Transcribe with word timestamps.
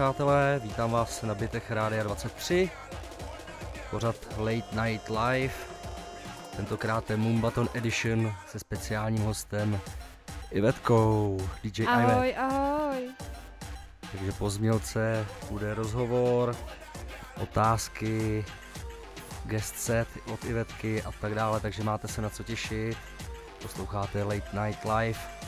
Přátelé, 0.00 0.60
vítám 0.62 0.90
vás 0.90 1.22
na 1.22 1.34
bytech 1.34 1.70
Rádia 1.70 2.02
23, 2.02 2.70
pořad 3.90 4.16
Late 4.36 4.82
Night 4.82 5.08
Live, 5.08 5.54
tentokrát 6.56 7.10
je 7.10 7.16
Mumbaton 7.16 7.68
Edition 7.74 8.34
se 8.46 8.58
speciálním 8.58 9.22
hostem 9.22 9.80
Ivetkou, 10.50 11.38
DJ 11.62 11.86
Ahoj, 11.86 12.28
Ivet. 12.28 12.38
ahoj. 12.38 13.08
Takže 14.12 14.32
po 14.32 14.50
změlce 14.50 15.26
bude 15.50 15.74
rozhovor, 15.74 16.56
otázky, 17.42 18.44
guest 19.44 19.76
set 19.76 20.08
od 20.32 20.44
Ivetky 20.44 21.02
a 21.02 21.12
tak 21.20 21.34
dále, 21.34 21.60
takže 21.60 21.84
máte 21.84 22.08
se 22.08 22.22
na 22.22 22.30
co 22.30 22.42
těšit. 22.42 22.98
Posloucháte 23.62 24.22
Late 24.22 24.66
Night 24.66 24.84
Live. 24.84 25.39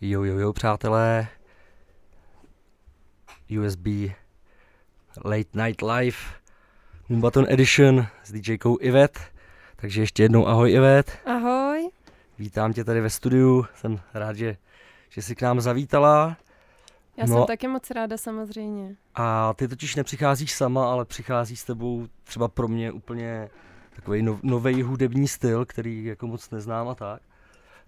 Jo, 0.00 0.22
jo, 0.24 0.38
jo, 0.38 0.52
přátelé. 0.52 1.28
USB 3.60 3.86
Late 5.24 5.64
Night 5.64 5.82
Live 5.82 6.16
Mumbaton 7.08 7.46
Edition 7.48 8.06
s 8.24 8.32
DJkou 8.32 8.78
Ivet. 8.80 9.20
Takže 9.76 10.00
ještě 10.02 10.22
jednou 10.22 10.46
ahoj 10.46 10.72
Ivet. 10.72 11.18
Ahoj. 11.26 11.90
Vítám 12.38 12.72
tě 12.72 12.84
tady 12.84 13.00
ve 13.00 13.10
studiu. 13.10 13.66
Jsem 13.74 14.00
rád, 14.14 14.36
že, 14.36 14.56
že 15.08 15.22
jsi 15.22 15.34
k 15.36 15.42
nám 15.42 15.60
zavítala. 15.60 16.36
Já 17.16 17.26
No. 17.26 17.36
jsem 17.36 17.46
taky 17.46 17.68
moc 17.68 17.90
ráda 17.90 18.16
samozřejmě. 18.16 18.96
A 19.14 19.54
ty 19.54 19.68
totiž 19.68 19.96
nepřicházíš 19.96 20.52
sama, 20.54 20.92
ale 20.92 21.04
přichází 21.04 21.56
s 21.56 21.64
tebou 21.64 22.06
třeba 22.24 22.48
pro 22.48 22.68
mě 22.68 22.92
úplně 22.92 23.48
takový 23.96 24.22
no, 24.22 24.40
nový 24.42 24.82
hudební 24.82 25.28
styl, 25.28 25.64
který 25.64 26.04
jako 26.04 26.26
moc 26.26 26.50
neznám 26.50 26.88
a 26.88 26.94
tak. 26.94 27.22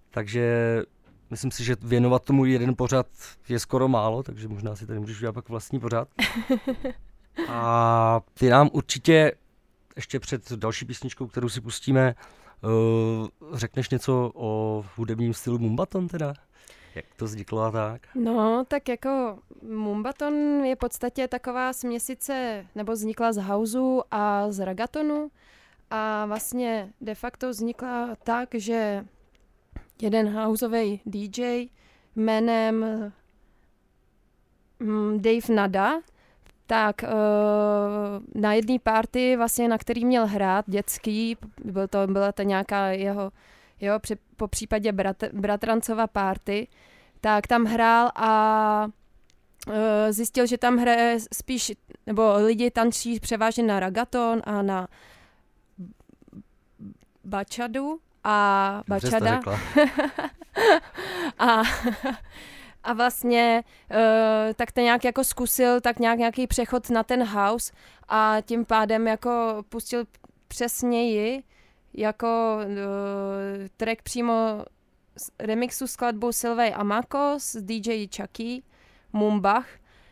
Takže 0.09 0.81
myslím 1.29 1.51
si, 1.51 1.63
že 1.63 1.75
věnovat 1.81 2.23
tomu 2.23 2.45
jeden 2.45 2.75
pořad 2.75 3.07
je 3.49 3.59
skoro 3.59 3.87
málo, 3.87 4.23
takže 4.23 4.47
možná 4.47 4.75
si 4.75 4.87
tady 4.87 4.99
můžeš 4.99 5.17
udělat 5.17 5.33
pak 5.33 5.49
vlastní 5.49 5.79
pořad. 5.79 6.07
A 7.47 8.21
ty 8.33 8.49
nám 8.49 8.69
určitě 8.73 9.31
ještě 9.95 10.19
před 10.19 10.51
další 10.51 10.85
písničkou, 10.85 11.27
kterou 11.27 11.49
si 11.49 11.61
pustíme, 11.61 12.15
uh, 12.61 13.27
řekneš 13.53 13.89
něco 13.89 14.31
o 14.35 14.83
hudebním 14.95 15.33
stylu 15.33 15.59
Mumbaton 15.59 16.07
teda? 16.07 16.33
Jak 16.95 17.05
to 17.15 17.25
vzniklo 17.25 17.61
a 17.61 17.71
tak? 17.71 18.01
No, 18.15 18.65
tak 18.67 18.89
jako 18.89 19.39
Mumbaton 19.61 20.33
je 20.65 20.75
v 20.75 20.79
podstatě 20.79 21.27
taková 21.27 21.73
směsice, 21.73 22.65
nebo 22.75 22.91
vznikla 22.91 23.33
z 23.33 23.37
houseu 23.37 24.01
a 24.11 24.51
z 24.51 24.65
ragatonu. 24.65 25.31
A 25.89 26.25
vlastně 26.25 26.93
de 27.01 27.15
facto 27.15 27.49
vznikla 27.49 28.09
tak, 28.23 28.49
že 28.53 29.05
jeden 30.01 30.29
houseový 30.29 31.01
DJ 31.05 31.67
jménem 32.15 32.85
mm, 34.79 35.21
Dave 35.21 35.55
Nada, 35.55 36.01
tak 36.67 37.03
uh, 37.03 38.41
na 38.41 38.53
jedné 38.53 38.79
party, 38.79 39.37
vlastně, 39.37 39.67
na 39.67 39.77
který 39.77 40.05
měl 40.05 40.27
hrát 40.27 40.65
dětský, 40.67 41.37
byl 41.63 41.87
to, 41.87 42.07
byla 42.07 42.31
to 42.31 42.43
nějaká 42.43 42.87
jeho, 42.87 43.31
jeho 43.79 43.99
při, 43.99 44.15
po 44.37 44.47
případě 44.47 44.91
brat, 44.91 45.23
bratrancova 45.33 46.07
party, 46.07 46.67
tak 47.21 47.47
tam 47.47 47.65
hrál 47.65 48.11
a 48.15 48.87
uh, 49.67 49.73
zjistil, 50.09 50.45
že 50.45 50.57
tam 50.57 50.77
hraje 50.77 51.17
spíš, 51.33 51.71
nebo 52.07 52.33
lidi 52.35 52.71
tančí 52.71 53.19
převážně 53.19 53.63
na 53.63 53.79
ragaton 53.79 54.41
a 54.45 54.61
na 54.61 54.87
bačadu 57.23 57.99
a 58.23 58.83
Dobře 58.87 59.07
bačada 59.09 59.39
a, 61.39 61.61
a 62.83 62.93
vlastně 62.93 63.63
uh, 63.91 64.53
tak 64.55 64.71
ten 64.71 64.83
nějak 64.83 65.03
jako 65.03 65.23
zkusil 65.23 65.81
tak 65.81 65.99
nějak 65.99 66.19
nějaký 66.19 66.47
přechod 66.47 66.89
na 66.89 67.03
ten 67.03 67.23
house 67.23 67.73
a 68.07 68.37
tím 68.41 68.65
pádem 68.65 69.07
jako 69.07 69.63
pustil 69.69 70.05
přesněji 70.47 71.43
jako 71.93 72.57
uh, 72.57 73.67
track 73.77 74.01
přímo 74.01 74.33
z 75.17 75.31
remixu 75.39 75.87
skladbou 75.87 76.31
Sylvej 76.31 76.73
Amako 76.75 77.35
s 77.37 77.61
DJ 77.61 78.07
Chucky 78.17 78.63
Mumbach, 79.13 79.67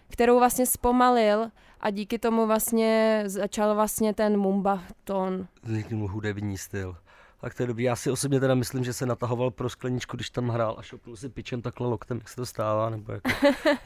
kterou 0.09 0.39
vlastně 0.39 0.65
zpomalil 0.65 1.51
a 1.79 1.89
díky 1.89 2.19
tomu 2.19 2.47
vlastně 2.47 3.23
začal 3.25 3.75
vlastně 3.75 4.13
ten 4.13 4.37
mumbaton. 4.37 5.47
Vzniknul 5.63 6.07
hudební 6.07 6.57
styl. 6.57 6.95
Tak 7.41 7.53
to 7.53 7.63
je 7.63 7.67
dobrý. 7.67 7.83
Já 7.83 7.95
si 7.95 8.11
osobně 8.11 8.39
teda 8.39 8.55
myslím, 8.55 8.83
že 8.83 8.93
se 8.93 9.05
natahoval 9.05 9.51
pro 9.51 9.69
skleničku, 9.69 10.17
když 10.17 10.29
tam 10.29 10.49
hrál 10.49 10.75
a 10.77 10.81
šopnul 10.81 11.15
si 11.15 11.29
pičem 11.29 11.61
takhle 11.61 11.87
loktem, 11.87 12.17
jak 12.17 12.29
se 12.29 12.35
to 12.35 12.45
stává, 12.45 12.89
nebo 12.89 13.11
jako 13.11 13.29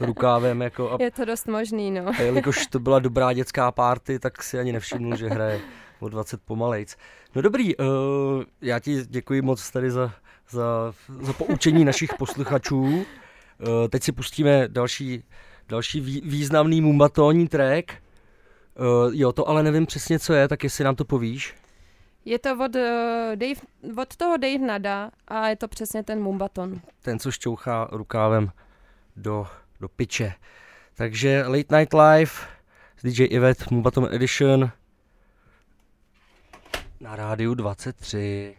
rukávem. 0.00 0.62
Jako 0.62 0.92
a, 0.92 0.96
Je 1.00 1.10
to 1.10 1.24
dost 1.24 1.46
možný, 1.46 1.90
no. 1.90 2.08
a 2.08 2.22
jelikož 2.22 2.66
to 2.66 2.78
byla 2.78 2.98
dobrá 2.98 3.32
dětská 3.32 3.72
party, 3.72 4.18
tak 4.18 4.42
si 4.42 4.58
ani 4.58 4.72
nevšimnul, 4.72 5.16
že 5.16 5.28
hraje 5.28 5.60
o 6.00 6.08
20 6.08 6.42
pomalejc. 6.42 6.96
No 7.34 7.42
dobrý, 7.42 7.76
uh, 7.76 7.84
já 8.60 8.78
ti 8.78 9.06
děkuji 9.06 9.42
moc 9.42 9.70
tady 9.70 9.90
za, 9.90 10.12
za, 10.50 10.94
za 11.20 11.32
poučení 11.32 11.84
našich 11.84 12.14
posluchačů. 12.14 12.82
Uh, 12.82 13.04
teď 13.90 14.02
si 14.02 14.12
pustíme 14.12 14.68
další, 14.68 15.24
další 15.68 16.00
vý, 16.00 16.20
významný 16.24 16.80
mumbatónní 16.80 17.48
track. 17.48 17.92
Uh, 17.92 19.10
jo, 19.12 19.32
to 19.32 19.48
ale 19.48 19.62
nevím 19.62 19.86
přesně, 19.86 20.18
co 20.18 20.32
je, 20.32 20.48
tak 20.48 20.64
jestli 20.64 20.84
nám 20.84 20.94
to 20.94 21.04
povíš. 21.04 21.54
Je 22.26 22.38
to 22.38 22.52
od, 22.64 22.76
uh, 22.76 22.82
Dave, 23.34 23.60
od 24.02 24.16
toho 24.16 24.36
Dave 24.36 24.58
Nada 24.58 25.10
a 25.28 25.48
je 25.48 25.56
to 25.56 25.68
přesně 25.68 26.02
ten 26.02 26.22
mumbaton. 26.22 26.80
ten, 27.02 27.18
co 27.18 27.30
šťouchá 27.30 27.88
rukávem 27.92 28.50
do, 29.16 29.46
do 29.80 29.88
piče. 29.88 30.32
Takže 30.94 31.44
Late 31.46 31.78
Night 31.78 31.94
Live 31.94 32.32
s 32.96 33.02
DJ 33.02 33.24
Ivet 33.24 33.70
Mubaton 33.70 34.08
Edition 34.10 34.70
na 37.00 37.16
rádiu 37.16 37.54
23. 37.54 38.56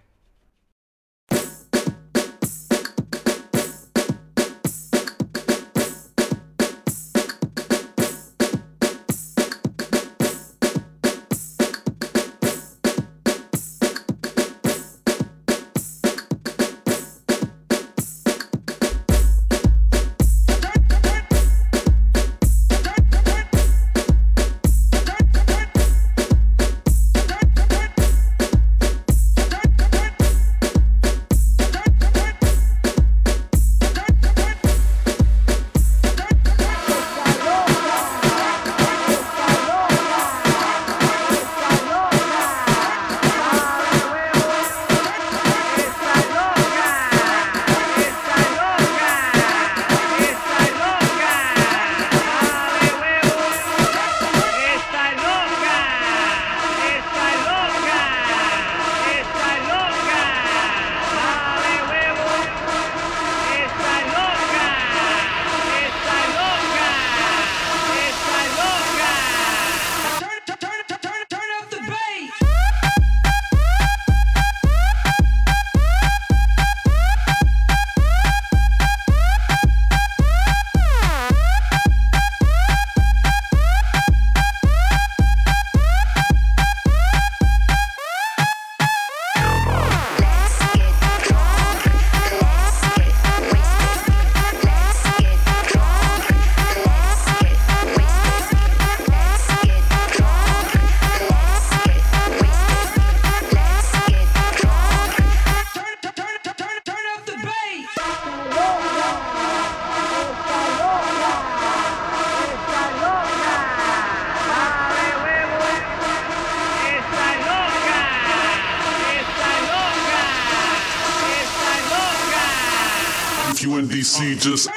Just 124.48 124.77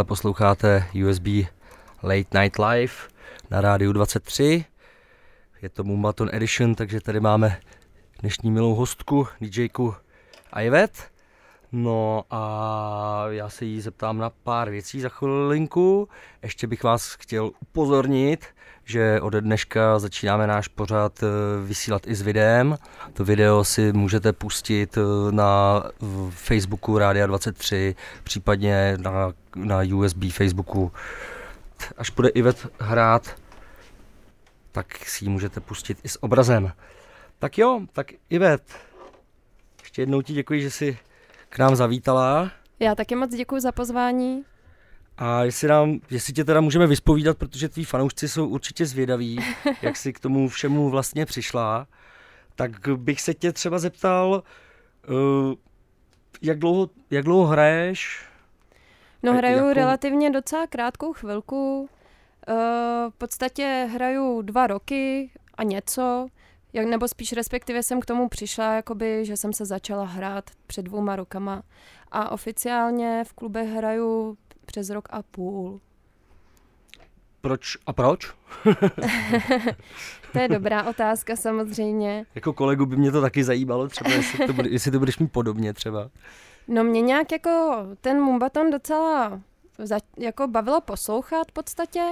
stále 0.00 0.08
posloucháte 0.08 0.86
USB 1.06 1.26
Late 2.02 2.40
Night 2.40 2.58
Live 2.58 2.92
na 3.50 3.60
rádiu 3.60 3.92
23. 3.92 4.64
Je 5.62 5.68
to 5.68 5.84
Mumbaton 5.84 6.28
Edition, 6.32 6.74
takže 6.74 7.00
tady 7.00 7.20
máme 7.20 7.60
dnešní 8.20 8.50
milou 8.50 8.74
hostku, 8.74 9.26
DJku 9.40 9.94
Ivet. 10.64 11.10
No 11.72 12.24
a 12.30 13.24
já 13.28 13.48
se 13.48 13.64
jí 13.64 13.80
zeptám 13.80 14.18
na 14.18 14.30
pár 14.30 14.70
věcí 14.70 15.00
za 15.00 15.08
chvilinku. 15.08 16.08
Ještě 16.42 16.66
bych 16.66 16.84
vás 16.84 17.14
chtěl 17.14 17.50
upozornit, 17.60 18.46
že 18.90 19.20
ode 19.20 19.40
dneška 19.40 19.98
začínáme 19.98 20.46
náš 20.46 20.68
pořad 20.68 21.22
eh, 21.22 21.26
vysílat 21.66 22.06
i 22.06 22.14
s 22.14 22.22
videem. 22.22 22.76
To 23.12 23.24
video 23.24 23.64
si 23.64 23.92
můžete 23.92 24.32
pustit 24.32 24.98
eh, 24.98 25.32
na 25.32 25.82
Facebooku 26.30 26.98
Rádia 26.98 27.26
23, 27.26 27.94
případně 28.24 28.94
na, 28.98 29.32
na 29.56 29.80
USB 29.94 30.24
Facebooku. 30.32 30.92
Až 31.96 32.10
bude 32.10 32.28
Ivet 32.28 32.66
hrát, 32.80 33.36
tak 34.72 34.96
si 35.08 35.24
ji 35.24 35.28
můžete 35.28 35.60
pustit 35.60 35.98
i 36.02 36.08
s 36.08 36.22
obrazem. 36.22 36.72
Tak 37.38 37.58
jo, 37.58 37.80
tak 37.92 38.06
Ivet, 38.30 38.62
ještě 39.80 40.02
jednou 40.02 40.22
ti 40.22 40.32
děkuji, 40.32 40.62
že 40.62 40.70
jsi 40.70 40.98
k 41.48 41.58
nám 41.58 41.76
zavítala. 41.76 42.50
Já 42.80 42.94
taky 42.94 43.14
moc 43.16 43.34
děkuji 43.34 43.60
za 43.60 43.72
pozvání. 43.72 44.44
A 45.22 45.42
jestli, 45.44 45.68
nám, 45.68 46.00
jestli 46.10 46.32
tě 46.32 46.44
teda 46.44 46.60
můžeme 46.60 46.86
vyspovídat, 46.86 47.38
protože 47.38 47.68
tví 47.68 47.84
fanoušci 47.84 48.28
jsou 48.28 48.48
určitě 48.48 48.86
zvědaví, 48.86 49.38
jak 49.82 49.96
jsi 49.96 50.12
k 50.12 50.20
tomu 50.20 50.48
všemu 50.48 50.90
vlastně 50.90 51.26
přišla, 51.26 51.86
tak 52.54 52.88
bych 52.96 53.20
se 53.20 53.34
tě 53.34 53.52
třeba 53.52 53.78
zeptal, 53.78 54.42
uh, 55.08 55.54
jak 56.42 56.58
dlouho, 56.58 56.90
jak 57.10 57.24
dlouho 57.24 57.46
hraješ? 57.46 58.26
No 59.22 59.32
A 59.32 59.34
hraju 59.34 59.56
jakou- 59.56 59.72
relativně 59.74 60.30
docela 60.30 60.66
krátkou 60.66 61.12
chvilku. 61.12 61.80
Uh, 62.48 62.54
v 63.10 63.14
podstatě 63.18 63.88
hraju 63.92 64.42
dva 64.42 64.66
roky 64.66 65.30
a 65.54 65.62
něco. 65.62 66.28
jak, 66.72 66.86
nebo 66.86 67.08
spíš 67.08 67.32
respektive 67.32 67.82
jsem 67.82 68.00
k 68.00 68.06
tomu 68.06 68.28
přišla, 68.28 68.74
jakoby, 68.74 69.24
že 69.24 69.36
jsem 69.36 69.52
se 69.52 69.64
začala 69.64 70.04
hrát 70.04 70.50
před 70.66 70.82
dvouma 70.82 71.16
rokama 71.16 71.62
a 72.10 72.30
oficiálně 72.32 73.24
v 73.26 73.32
klubech 73.32 73.68
hraju 73.68 74.36
přes 74.70 74.90
rok 74.90 75.08
a 75.10 75.22
půl. 75.22 75.80
Proč 77.40 77.76
a 77.86 77.92
proč? 77.92 78.34
To 80.32 80.38
je 80.38 80.48
dobrá 80.48 80.84
otázka 80.84 81.36
samozřejmě. 81.36 82.26
Jako 82.34 82.52
kolegu 82.52 82.86
by 82.86 82.96
mě 82.96 83.12
to 83.12 83.20
taky 83.20 83.44
zajímalo, 83.44 83.88
třeba 83.88 84.10
jestli 84.10 84.46
to, 84.46 84.52
bude, 84.52 84.68
jestli 84.70 84.90
to 84.90 84.98
budeš 84.98 85.18
mít 85.18 85.32
podobně 85.32 85.72
třeba. 85.72 86.10
No 86.68 86.84
mě 86.84 87.00
nějak 87.00 87.32
jako 87.32 87.76
ten 88.00 88.20
Mumbaton 88.20 88.70
docela 88.70 89.40
za, 89.78 89.98
jako 90.18 90.46
bavilo 90.48 90.80
poslouchat 90.80 91.48
v 91.48 91.52
podstatě. 91.52 92.02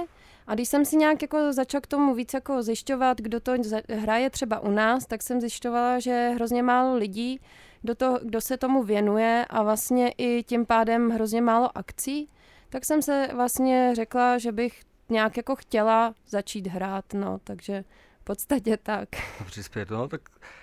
A 0.47 0.53
když 0.55 0.69
jsem 0.69 0.85
si 0.85 0.95
nějak 0.97 1.21
jako 1.21 1.53
začala 1.53 1.81
k 1.81 1.87
tomu 1.87 2.13
víc 2.15 2.33
jako 2.33 2.63
zjišťovat, 2.63 3.17
kdo 3.21 3.39
to 3.39 3.51
za- 3.63 3.81
hraje 3.89 4.29
třeba 4.29 4.59
u 4.59 4.71
nás, 4.71 5.05
tak 5.05 5.23
jsem 5.23 5.41
zjišťovala, 5.41 5.99
že 5.99 6.31
hrozně 6.35 6.63
málo 6.63 6.95
lidí, 6.95 7.39
kdo, 7.81 7.95
to, 7.95 8.19
kdo 8.23 8.41
se 8.41 8.57
tomu 8.57 8.83
věnuje 8.83 9.45
a 9.49 9.63
vlastně 9.63 10.11
i 10.17 10.43
tím 10.43 10.65
pádem 10.65 11.09
hrozně 11.09 11.41
málo 11.41 11.77
akcí. 11.77 12.29
Tak 12.69 12.85
jsem 12.85 13.01
se 13.01 13.27
vlastně 13.35 13.91
řekla, 13.95 14.37
že 14.37 14.51
bych 14.51 14.81
nějak 15.09 15.37
jako 15.37 15.55
chtěla 15.55 16.13
začít 16.27 16.67
hrát, 16.67 17.13
no, 17.13 17.39
takže 17.43 17.83
v 18.21 18.23
podstatě 18.23 18.77
tak. 18.77 19.09
A 19.39 19.43
přispět, 19.43 19.89
no, 19.89 20.07
tak, 20.07 20.21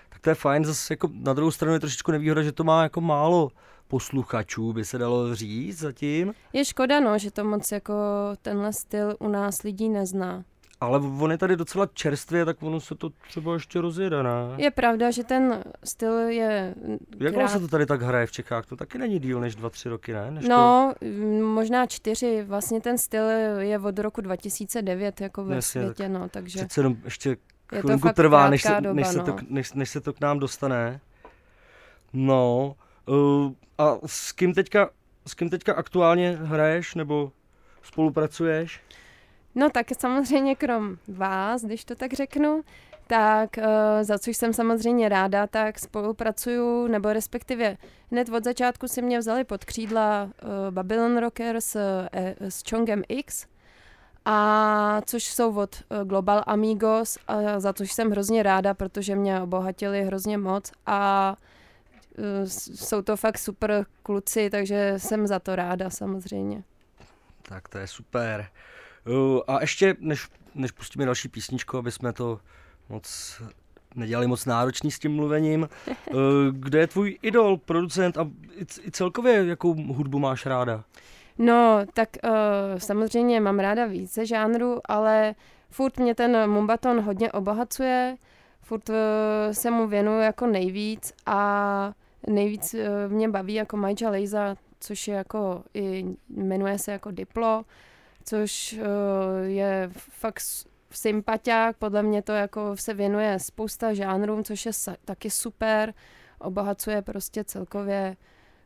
tak 0.08 0.18
to 0.20 0.30
je 0.30 0.34
fajn, 0.34 0.64
zase 0.64 0.92
jako 0.92 1.10
na 1.12 1.32
druhou 1.32 1.50
stranu 1.50 1.74
je 1.74 1.80
trošičku 1.80 2.12
nevýhoda, 2.12 2.42
že 2.42 2.52
to 2.52 2.64
má 2.64 2.82
jako 2.82 3.00
málo 3.00 3.50
posluchačů, 3.88 4.72
by 4.72 4.84
se 4.84 4.98
dalo 4.98 5.34
říct 5.34 5.78
zatím, 5.78 6.34
Je 6.52 6.64
škoda, 6.64 7.00
no, 7.00 7.18
že 7.18 7.30
to 7.30 7.44
moc 7.44 7.72
jako 7.72 7.94
tenhle 8.42 8.72
styl 8.72 9.16
u 9.18 9.28
nás 9.28 9.62
lidí 9.62 9.88
nezná. 9.88 10.44
Ale 10.80 10.98
on 10.98 11.30
je 11.30 11.38
tady 11.38 11.56
docela 11.56 11.86
čerstvě, 11.94 12.44
tak 12.44 12.62
ono 12.62 12.80
se 12.80 12.94
to 12.94 13.10
třeba 13.28 13.54
ještě 13.54 13.80
rozjede, 13.80 14.22
ne? 14.22 14.30
Je 14.56 14.70
pravda, 14.70 15.10
že 15.10 15.24
ten 15.24 15.64
styl 15.84 16.12
je... 16.18 16.74
Jak 17.18 17.18
krát- 17.18 17.32
dlouho 17.32 17.48
se 17.48 17.60
to 17.60 17.68
tady 17.68 17.86
tak 17.86 18.02
hraje 18.02 18.26
v 18.26 18.32
Čechách? 18.32 18.66
To 18.66 18.76
taky 18.76 18.98
není 18.98 19.18
díl 19.18 19.40
než 19.40 19.54
dva, 19.54 19.70
tři 19.70 19.88
roky, 19.88 20.12
ne? 20.12 20.30
Než 20.30 20.44
to... 20.44 20.50
No, 20.50 20.94
mm, 21.00 21.42
možná 21.42 21.86
čtyři. 21.86 22.42
Vlastně 22.42 22.80
ten 22.80 22.98
styl 22.98 23.24
je 23.58 23.78
od 23.78 23.98
roku 23.98 24.20
2009 24.20 25.20
jako 25.20 25.44
ve 25.44 25.54
Jasně, 25.54 25.82
světě, 25.82 26.08
no, 26.08 26.28
takže 26.28 26.58
Přece 26.58 26.80
jenom 26.80 26.96
ještě 27.04 27.28
je 27.28 27.36
to 27.70 27.76
chvilinku 27.80 28.08
fakt 28.08 28.16
trvá, 28.16 28.50
než 28.50 28.62
se, 28.62 28.80
doba, 28.80 28.94
než, 28.94 29.06
se 29.06 29.18
no. 29.18 29.24
to, 29.24 29.32
k- 29.32 29.42
než, 29.50 29.72
než 29.72 29.90
se 29.90 30.00
to 30.00 30.12
k 30.12 30.20
nám 30.20 30.38
dostane. 30.38 31.00
No, 32.12 32.74
uh, 33.06 33.52
a 33.78 33.98
s 34.06 34.32
kým 34.32 34.54
teďka, 34.54 34.90
s 35.26 35.34
kým 35.34 35.50
teďka 35.50 35.74
aktuálně 35.74 36.38
hraješ 36.42 36.94
nebo 36.94 37.32
spolupracuješ? 37.82 38.80
No 39.58 39.70
tak 39.70 39.86
samozřejmě 39.98 40.56
krom 40.56 40.96
vás, 41.08 41.64
když 41.64 41.84
to 41.84 41.94
tak 41.94 42.12
řeknu, 42.12 42.62
tak 43.06 43.50
uh, 43.58 43.64
za 44.02 44.18
což 44.18 44.36
jsem 44.36 44.52
samozřejmě 44.52 45.08
ráda, 45.08 45.46
tak 45.46 45.78
spolupracuju, 45.78 46.86
nebo 46.86 47.12
respektive 47.12 47.76
hned 48.10 48.28
od 48.28 48.44
začátku 48.44 48.88
si 48.88 49.02
mě 49.02 49.18
vzali 49.18 49.44
pod 49.44 49.64
křídla 49.64 50.24
uh, 50.24 50.30
Babylon 50.70 51.18
Rockers 51.18 51.74
uh, 51.74 51.80
s 52.40 52.62
Chongem 52.70 53.02
X, 53.08 53.46
a 54.24 55.00
což 55.04 55.24
jsou 55.24 55.56
od 55.56 55.82
Global 56.04 56.42
Amigos, 56.46 57.18
a 57.28 57.60
za 57.60 57.72
což 57.72 57.92
jsem 57.92 58.10
hrozně 58.10 58.42
ráda, 58.42 58.74
protože 58.74 59.16
mě 59.16 59.40
obohatili 59.40 60.04
hrozně 60.04 60.38
moc 60.38 60.72
a 60.86 61.36
jsou 62.44 63.02
to 63.02 63.16
fakt 63.16 63.38
super 63.38 63.86
kluci, 64.02 64.50
takže 64.50 64.94
jsem 64.96 65.26
za 65.26 65.38
to 65.38 65.56
ráda 65.56 65.90
samozřejmě. 65.90 66.62
Tak 67.42 67.68
to 67.68 67.78
je 67.78 67.86
super. 67.86 68.46
Uh, 69.08 69.40
a 69.46 69.60
ještě, 69.60 69.96
než, 70.00 70.28
než 70.54 70.70
pustíme 70.70 71.04
další 71.04 71.28
písničku, 71.28 71.78
aby 71.78 71.92
jsme 71.92 72.12
to 72.12 72.40
moc 72.88 73.40
nedělali 73.94 74.26
moc 74.26 74.46
náročný 74.46 74.90
s 74.90 74.98
tím 74.98 75.14
mluvením, 75.14 75.68
uh, 75.86 76.18
kde 76.52 76.78
je 76.78 76.86
tvůj 76.86 77.18
idol, 77.22 77.56
producent 77.56 78.18
a 78.18 78.30
i, 78.84 78.90
celkově 78.90 79.46
jakou 79.46 79.74
hudbu 79.74 80.18
máš 80.18 80.46
ráda? 80.46 80.84
No, 81.38 81.80
tak 81.94 82.08
uh, 82.24 82.30
samozřejmě 82.78 83.40
mám 83.40 83.58
ráda 83.58 83.86
více 83.86 84.26
žánrů, 84.26 84.80
ale 84.84 85.34
furt 85.70 85.98
mě 85.98 86.14
ten 86.14 86.50
Mumbaton 86.50 87.00
hodně 87.00 87.32
obohacuje, 87.32 88.16
furt 88.62 88.88
uh, 88.88 88.94
se 89.52 89.70
mu 89.70 89.86
věnuju 89.86 90.20
jako 90.20 90.46
nejvíc 90.46 91.12
a 91.26 91.92
nejvíc 92.26 92.74
uh, 92.74 93.12
mě 93.12 93.28
baví 93.28 93.54
jako 93.54 93.76
Majja 93.76 94.10
Lejza, 94.10 94.56
což 94.80 95.08
je 95.08 95.14
jako 95.14 95.62
i 95.74 96.04
jmenuje 96.28 96.78
se 96.78 96.92
jako 96.92 97.10
Diplo, 97.10 97.64
což 98.26 98.72
uh, 98.72 98.80
je 99.44 99.90
fakt 99.94 100.42
sympatiák, 100.90 101.76
podle 101.76 102.02
mě 102.02 102.22
to 102.22 102.32
jako 102.32 102.76
se 102.76 102.94
věnuje 102.94 103.38
spousta 103.38 103.94
žánrům, 103.94 104.44
což 104.44 104.66
je 104.66 104.72
sa- 104.72 104.96
taky 105.04 105.30
super, 105.30 105.94
obohacuje 106.38 107.02
prostě 107.02 107.44
celkově 107.44 108.16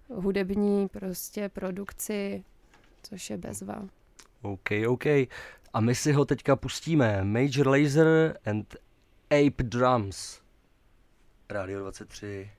hudební 0.08 0.88
prostě 0.88 1.48
produkci, 1.48 2.44
což 3.02 3.30
je 3.30 3.36
bezva. 3.36 3.82
OK, 4.42 4.68
OK. 4.88 5.06
A 5.72 5.80
my 5.80 5.94
si 5.94 6.12
ho 6.12 6.24
teďka 6.24 6.56
pustíme. 6.56 7.24
Major 7.24 7.68
Laser 7.68 8.38
and 8.46 8.76
Ape 9.30 9.62
Drums. 9.62 10.40
Radio 11.50 11.80
23. 11.80 12.50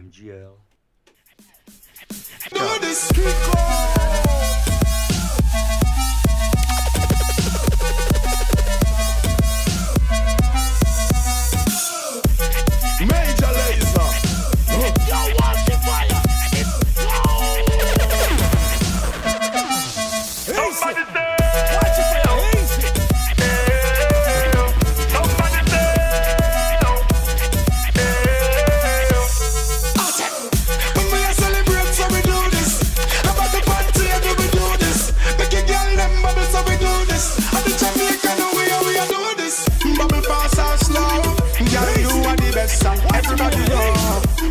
MGL. 0.00 0.60
Do 2.52 2.60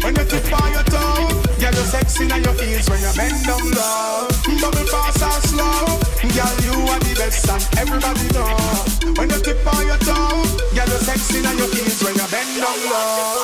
When 0.09 0.17
you 0.17 0.25
tip 0.25 0.59
on 0.59 0.71
your 0.71 0.81
toe, 0.85 1.27
girl, 1.61 1.71
you 1.71 1.85
sexy 1.85 2.31
on 2.31 2.41
your 2.41 2.53
heels 2.53 2.89
when 2.89 2.99
you 2.99 3.13
bend 3.15 3.45
down 3.45 3.61
low. 3.61 4.27
Bubble 4.59 4.87
fast 4.89 5.21
and 5.21 5.43
slow. 5.43 5.85
Girl, 6.33 6.55
you 6.65 6.73
are 6.89 6.97
the 6.97 7.13
best, 7.15 7.47
and 7.47 7.61
everybody 7.77 8.25
know. 8.33 8.57
When 9.19 9.29
you 9.29 9.39
tip 9.39 9.61
on 9.71 9.85
your 9.85 9.97
toe, 9.99 10.41
girl, 10.73 10.89
you 10.89 10.99
sexy 11.05 11.45
on 11.45 11.55
your 11.59 11.69
heels 11.69 12.01
when 12.01 12.15
you 12.15 12.25
bend 12.25 12.59
down 12.59 12.89
low. 12.89 13.38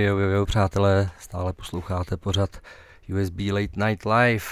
Jo, 0.00 0.18
jo, 0.18 0.28
jo, 0.28 0.46
přátelé, 0.46 1.10
stále 1.18 1.52
posloucháte 1.52 2.16
pořad 2.16 2.50
USB 3.08 3.38
Late 3.52 3.86
Night 3.86 4.06
Live. 4.06 4.44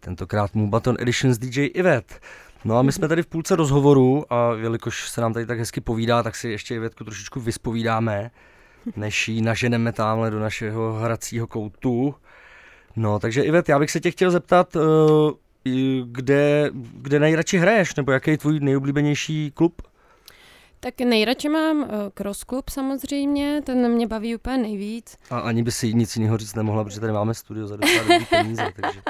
Tentokrát 0.00 0.54
Mubaton 0.54 0.96
Edition 0.98 1.34
s 1.34 1.38
DJ 1.38 1.66
Ivet. 1.74 2.20
No 2.64 2.78
a 2.78 2.82
my 2.82 2.92
jsme 2.92 3.08
tady 3.08 3.22
v 3.22 3.26
půlce 3.26 3.56
rozhovoru 3.56 4.32
a 4.32 4.52
jelikož 4.54 5.10
se 5.10 5.20
nám 5.20 5.32
tady 5.32 5.46
tak 5.46 5.58
hezky 5.58 5.80
povídá, 5.80 6.22
tak 6.22 6.36
si 6.36 6.48
ještě 6.48 6.74
Ivetku 6.74 7.04
trošičku 7.04 7.40
vyspovídáme, 7.40 8.30
než 8.96 9.28
ji 9.28 9.42
naženeme 9.42 9.92
tamhle 9.92 10.30
do 10.30 10.40
našeho 10.40 10.92
hracího 10.92 11.46
koutu. 11.46 12.14
No, 12.96 13.18
takže 13.18 13.42
Ivet, 13.42 13.68
já 13.68 13.78
bych 13.78 13.90
se 13.90 14.00
tě 14.00 14.10
chtěl 14.10 14.30
zeptat, 14.30 14.76
eh, 14.76 14.80
kde, 16.04 16.70
kde 16.74 17.20
nejradši 17.20 17.58
hraješ, 17.58 17.94
nebo 17.94 18.12
jaký 18.12 18.30
je 18.30 18.38
tvůj 18.38 18.60
nejoblíbenější 18.60 19.50
klub? 19.50 19.82
Tak 20.80 21.00
nejradši 21.00 21.48
mám 21.48 21.78
uh, 21.82 21.86
Cross 22.14 22.44
Club 22.44 22.68
samozřejmě, 22.68 23.62
ten 23.64 23.88
mě 23.92 24.06
baví 24.06 24.36
úplně 24.36 24.58
nejvíc. 24.58 25.16
A 25.30 25.38
ani 25.38 25.62
by 25.62 25.72
si 25.72 25.94
nic 25.94 26.16
jiného 26.16 26.36
říct 26.36 26.54
nemohla, 26.54 26.84
protože 26.84 27.00
tady 27.00 27.12
máme 27.12 27.34
studio 27.34 27.66
za 27.66 27.76
docela 27.76 28.02
dobrý 28.02 28.24
peníze, 28.26 28.62
takže, 28.80 29.00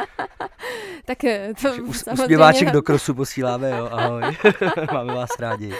Tak 1.04 1.24
eh, 1.24 1.52
to 1.62 1.68
takže 1.68 1.82
us, 1.82 2.02
samozřejmě, 2.16 2.70
do 2.72 2.82
krosu 2.82 3.14
posíláme, 3.14 3.70
jo, 3.70 3.88
ahoj, 3.92 4.22
máme 4.92 5.14
vás 5.14 5.30
rádi, 5.38 5.74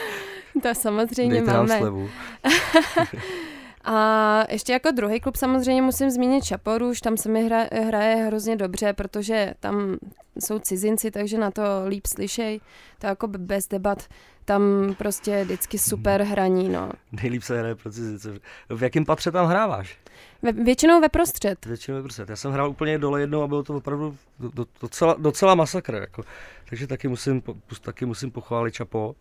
to 0.63 0.75
samozřejmě 0.75 1.35
dejte 1.35 1.53
nám 1.53 1.67
máme. 1.67 1.79
slevu. 1.79 2.09
A 3.89 4.45
ještě 4.51 4.73
jako 4.73 4.91
druhý 4.91 5.21
klub 5.21 5.37
samozřejmě 5.37 5.83
musím 5.83 6.11
zmínit 6.11 6.45
Čaporuš, 6.45 7.01
tam 7.01 7.17
se 7.17 7.29
mi 7.29 7.45
hra, 7.45 7.67
hraje 7.87 8.17
hrozně 8.17 8.57
dobře, 8.57 8.93
protože 8.93 9.55
tam 9.61 9.97
jsou 10.41 10.59
cizinci, 10.59 11.11
takže 11.11 11.39
na 11.39 11.51
to 11.51 11.63
líp 11.89 12.07
slyšej, 12.07 12.61
to 12.99 13.07
jako 13.07 13.29
bez 13.29 13.69
debat, 13.69 14.05
tam 14.45 14.63
prostě 14.99 15.45
vždycky 15.45 15.79
super 15.79 16.23
hraní, 16.23 16.69
no. 16.69 16.91
Nejlíp 17.23 17.43
se 17.43 17.59
hraje 17.59 17.75
pro 17.75 17.93
cizince. 17.93 18.39
V 18.69 18.83
jakém 18.83 19.05
patře 19.05 19.31
tam 19.31 19.47
hráváš? 19.47 19.99
Ve, 20.43 20.53
většinou 20.53 21.01
ve 21.01 21.09
prostřed. 21.09 21.67
Většinou 21.67 22.03
prostě. 22.03 22.25
Já 22.29 22.37
jsem 22.37 22.53
hrál 22.53 22.71
úplně 22.71 22.99
dole 22.99 23.21
jednou 23.21 23.43
a 23.43 23.47
bylo 23.47 23.63
to 23.63 23.75
opravdu 23.75 24.17
do, 24.39 24.51
do, 24.51 24.67
docela, 24.81 25.17
docela 25.19 25.55
masakr. 25.55 25.95
Jako. 25.95 26.23
Takže 26.69 26.87
taky 26.87 27.09
musím, 27.09 27.43
taky 27.81 28.07
musím 28.07 28.31
pochválit 28.31 28.75
Čapo. 28.75 29.15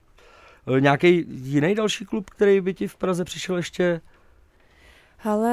E, 0.78 0.82
Nějaký 0.82 1.26
jiný 1.28 1.76
další 1.76 2.06
klub, 2.06 2.30
který 2.30 2.62
by 2.62 2.74
ti 2.74 2.88
v 2.88 2.96
Praze 2.96 3.24
přišel 3.24 3.58
ještě? 3.58 4.02
Ale 5.30 5.52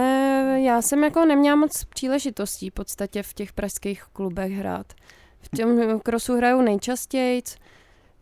já 0.64 0.82
jsem 0.82 1.04
jako 1.04 1.24
neměla 1.24 1.56
moc 1.56 1.84
příležitostí 1.84 2.70
v 2.70 2.72
podstatě 2.72 3.22
v 3.22 3.34
těch 3.34 3.52
pražských 3.52 4.02
klubech 4.12 4.52
hrát. 4.52 4.86
V 5.40 5.48
těm 5.56 6.00
krosu 6.00 6.36
hraju 6.36 6.60
nejčastěji, 6.60 7.42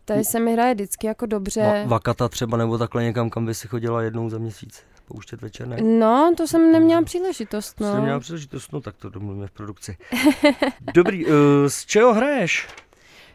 tady 0.05 0.23
se 0.23 0.39
mi 0.39 0.53
hraje 0.53 0.73
vždycky 0.73 1.07
jako 1.07 1.25
dobře. 1.25 1.61
Va- 1.61 1.87
Vakata 1.87 2.29
třeba 2.29 2.57
nebo 2.57 2.77
takhle 2.77 3.03
někam, 3.03 3.29
kam 3.29 3.45
by 3.45 3.53
si 3.55 3.67
chodila 3.67 4.01
jednou 4.01 4.29
za 4.29 4.37
měsíc? 4.37 4.83
Pouštět 5.05 5.41
večer, 5.41 5.67
ne? 5.67 5.77
No, 5.81 6.33
to 6.37 6.47
jsem 6.47 6.71
neměla 6.71 7.01
příležitost, 7.01 7.79
No. 7.79 7.87
No. 7.89 7.95
neměla 7.95 8.19
příležitost, 8.19 8.71
no 8.71 8.81
tak 8.81 8.95
to 8.97 9.09
domluvíme 9.09 9.47
v 9.47 9.51
produkci. 9.51 9.97
Dobrý, 10.93 11.25
uh, 11.25 11.31
z 11.67 11.85
čeho 11.85 12.13
hraješ? 12.13 12.67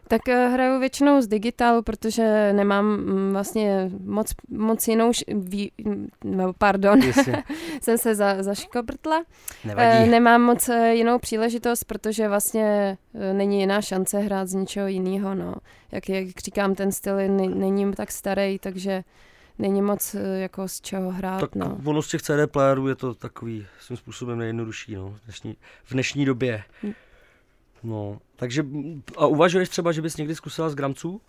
Tak 0.08 0.28
eh, 0.28 0.48
hraju 0.48 0.80
většinou 0.80 1.20
z 1.20 1.26
digitálu, 1.26 1.82
protože 1.82 2.52
nemám 2.52 2.84
mm, 2.86 3.32
vlastně 3.32 3.90
moc, 4.04 4.32
moc 4.48 4.88
jinou, 4.88 5.10
š- 5.10 5.24
vý, 5.34 5.72
mm, 5.84 6.08
no, 6.24 6.52
pardon, 6.52 7.00
jsem 7.82 7.98
se 7.98 8.14
za, 8.14 8.42
zaškobrtla. 8.42 9.24
nevadí. 9.64 9.88
Eh, 9.90 10.06
nemám 10.06 10.42
moc 10.42 10.68
eh, 10.68 10.94
jinou 10.94 11.18
příležitost, 11.18 11.84
protože 11.84 12.28
vlastně 12.28 12.98
není 13.32 13.60
jiná 13.60 13.82
šance 13.82 14.18
hrát 14.18 14.48
z 14.48 14.54
ničeho 14.54 14.86
jiného. 14.86 15.34
No. 15.34 15.54
Jak, 15.92 16.08
jak 16.08 16.28
říkám, 16.44 16.74
ten 16.74 16.92
styl 16.92 17.16
ne- 17.16 17.54
není 17.54 17.92
tak 17.92 18.12
starý, 18.12 18.58
takže 18.58 19.04
není 19.58 19.82
moc 19.82 20.16
jako 20.36 20.68
z 20.68 20.80
čeho 20.80 21.10
hrát. 21.10 21.40
Tak 21.40 21.54
no. 21.54 21.78
ono 21.84 22.02
z 22.02 22.08
těch 22.08 22.22
CD 22.22 22.30
playerů 22.46 22.88
je 22.88 22.94
to 22.94 23.14
takový 23.14 23.66
svým 23.80 23.96
způsobem 23.96 24.38
nejjednodušší 24.38 24.94
no, 24.94 25.08
v, 25.08 25.24
dnešní, 25.24 25.56
v 25.84 25.92
dnešní 25.92 26.24
době. 26.24 26.62
No, 27.82 28.18
takže 28.36 28.66
a 29.16 29.26
uvažuješ 29.26 29.68
třeba, 29.68 29.92
že 29.92 30.02
bys 30.02 30.16
někdy 30.16 30.34
zkusila 30.34 30.68
z 30.70 30.74
gramců? 30.74 31.20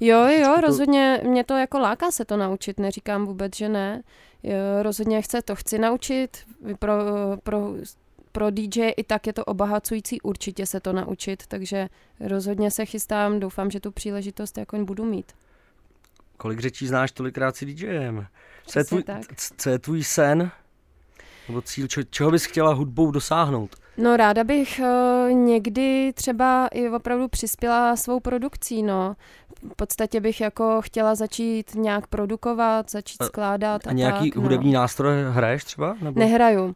Jo, 0.00 0.26
jo, 0.28 0.52
to- 0.54 0.60
rozhodně 0.60 1.20
mě 1.24 1.44
to 1.44 1.54
jako 1.54 1.78
láká 1.78 2.10
se 2.10 2.24
to 2.24 2.36
naučit, 2.36 2.80
neříkám 2.80 3.26
vůbec, 3.26 3.56
že 3.56 3.68
ne. 3.68 4.02
Jo, 4.42 4.52
rozhodně 4.82 5.22
chce 5.22 5.42
to 5.42 5.54
chci 5.56 5.78
naučit, 5.78 6.38
pro, 6.78 6.92
pro, 7.42 7.72
pro 8.32 8.50
DJ 8.50 8.92
i 8.96 9.04
tak 9.04 9.26
je 9.26 9.32
to 9.32 9.44
obohacující 9.44 10.20
určitě 10.20 10.66
se 10.66 10.80
to 10.80 10.92
naučit, 10.92 11.46
takže 11.46 11.88
rozhodně 12.20 12.70
se 12.70 12.84
chystám, 12.86 13.40
doufám, 13.40 13.70
že 13.70 13.80
tu 13.80 13.90
příležitost 13.90 14.58
jako 14.58 14.78
budu 14.84 15.04
mít. 15.04 15.32
Kolik 16.36 16.60
řečí 16.60 16.86
znáš, 16.86 17.12
tolikrát 17.12 17.56
si 17.56 17.66
DJem. 17.66 18.26
Co 18.66 18.78
je, 18.78 18.84
tvůj, 18.84 19.04
co 19.56 19.70
je 19.70 19.78
tvůj 19.78 20.04
sen? 20.04 20.50
Nebo 21.48 21.62
cíl, 21.62 21.88
čo, 21.88 22.02
čeho 22.02 22.30
bys 22.30 22.44
chtěla 22.44 22.74
hudbou 22.74 23.10
dosáhnout? 23.10 23.76
No 23.96 24.16
ráda 24.16 24.44
bych 24.44 24.80
uh, 24.80 25.32
někdy 25.32 26.12
třeba 26.12 26.68
i 26.72 26.88
opravdu 26.88 27.28
přispěla 27.28 27.96
svou 27.96 28.20
produkcí, 28.20 28.82
no. 28.82 29.16
V 29.72 29.76
podstatě 29.76 30.20
bych 30.20 30.40
jako 30.40 30.80
chtěla 30.82 31.14
začít 31.14 31.74
nějak 31.74 32.06
produkovat, 32.06 32.90
začít 32.90 33.22
skládat 33.22 33.86
a, 33.86 33.90
A 33.90 33.92
nějaký 33.92 34.30
tak, 34.30 34.36
no. 34.36 34.42
hudební 34.42 34.72
nástroj 34.72 35.14
hraješ 35.30 35.64
třeba? 35.64 35.96
Nebo? 36.00 36.20
Nehraju. 36.20 36.74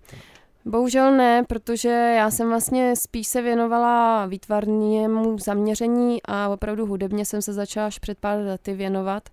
Bohužel 0.65 1.17
ne, 1.17 1.45
protože 1.49 1.89
já 2.17 2.31
jsem 2.31 2.49
vlastně 2.49 2.97
spíš 2.97 3.29
se 3.29 3.43
věnovala 3.43 4.27
výtvarnému 4.27 5.39
zaměření 5.39 6.19
a 6.25 6.49
opravdu 6.49 6.87
hudebně 6.87 7.25
jsem 7.25 7.43
se 7.43 7.53
začala 7.53 7.87
až 7.87 7.99
před 7.99 8.19
pár 8.19 8.39
lety 8.39 8.75
věnovat. 8.75 9.29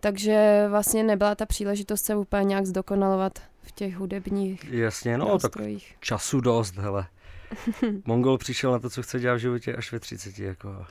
Takže 0.00 0.66
vlastně 0.68 1.02
nebyla 1.02 1.34
ta 1.34 1.46
příležitost 1.46 2.04
se 2.04 2.16
úplně 2.16 2.44
nějak 2.44 2.66
zdokonalovat 2.66 3.38
v 3.64 3.72
těch 3.72 3.96
hudebních 3.96 4.64
Jasně, 4.70 5.18
no 5.18 5.26
tak 5.26 5.42
nástrojích. 5.42 5.96
času 6.00 6.40
dost, 6.40 6.76
hele. 6.76 7.06
Mongol 8.04 8.38
přišel 8.38 8.72
na 8.72 8.78
to, 8.78 8.90
co 8.90 9.02
chce 9.02 9.20
dělat 9.20 9.34
v 9.34 9.38
životě 9.38 9.76
až 9.76 9.92
ve 9.92 10.00
30, 10.00 10.38
jako. 10.38 10.86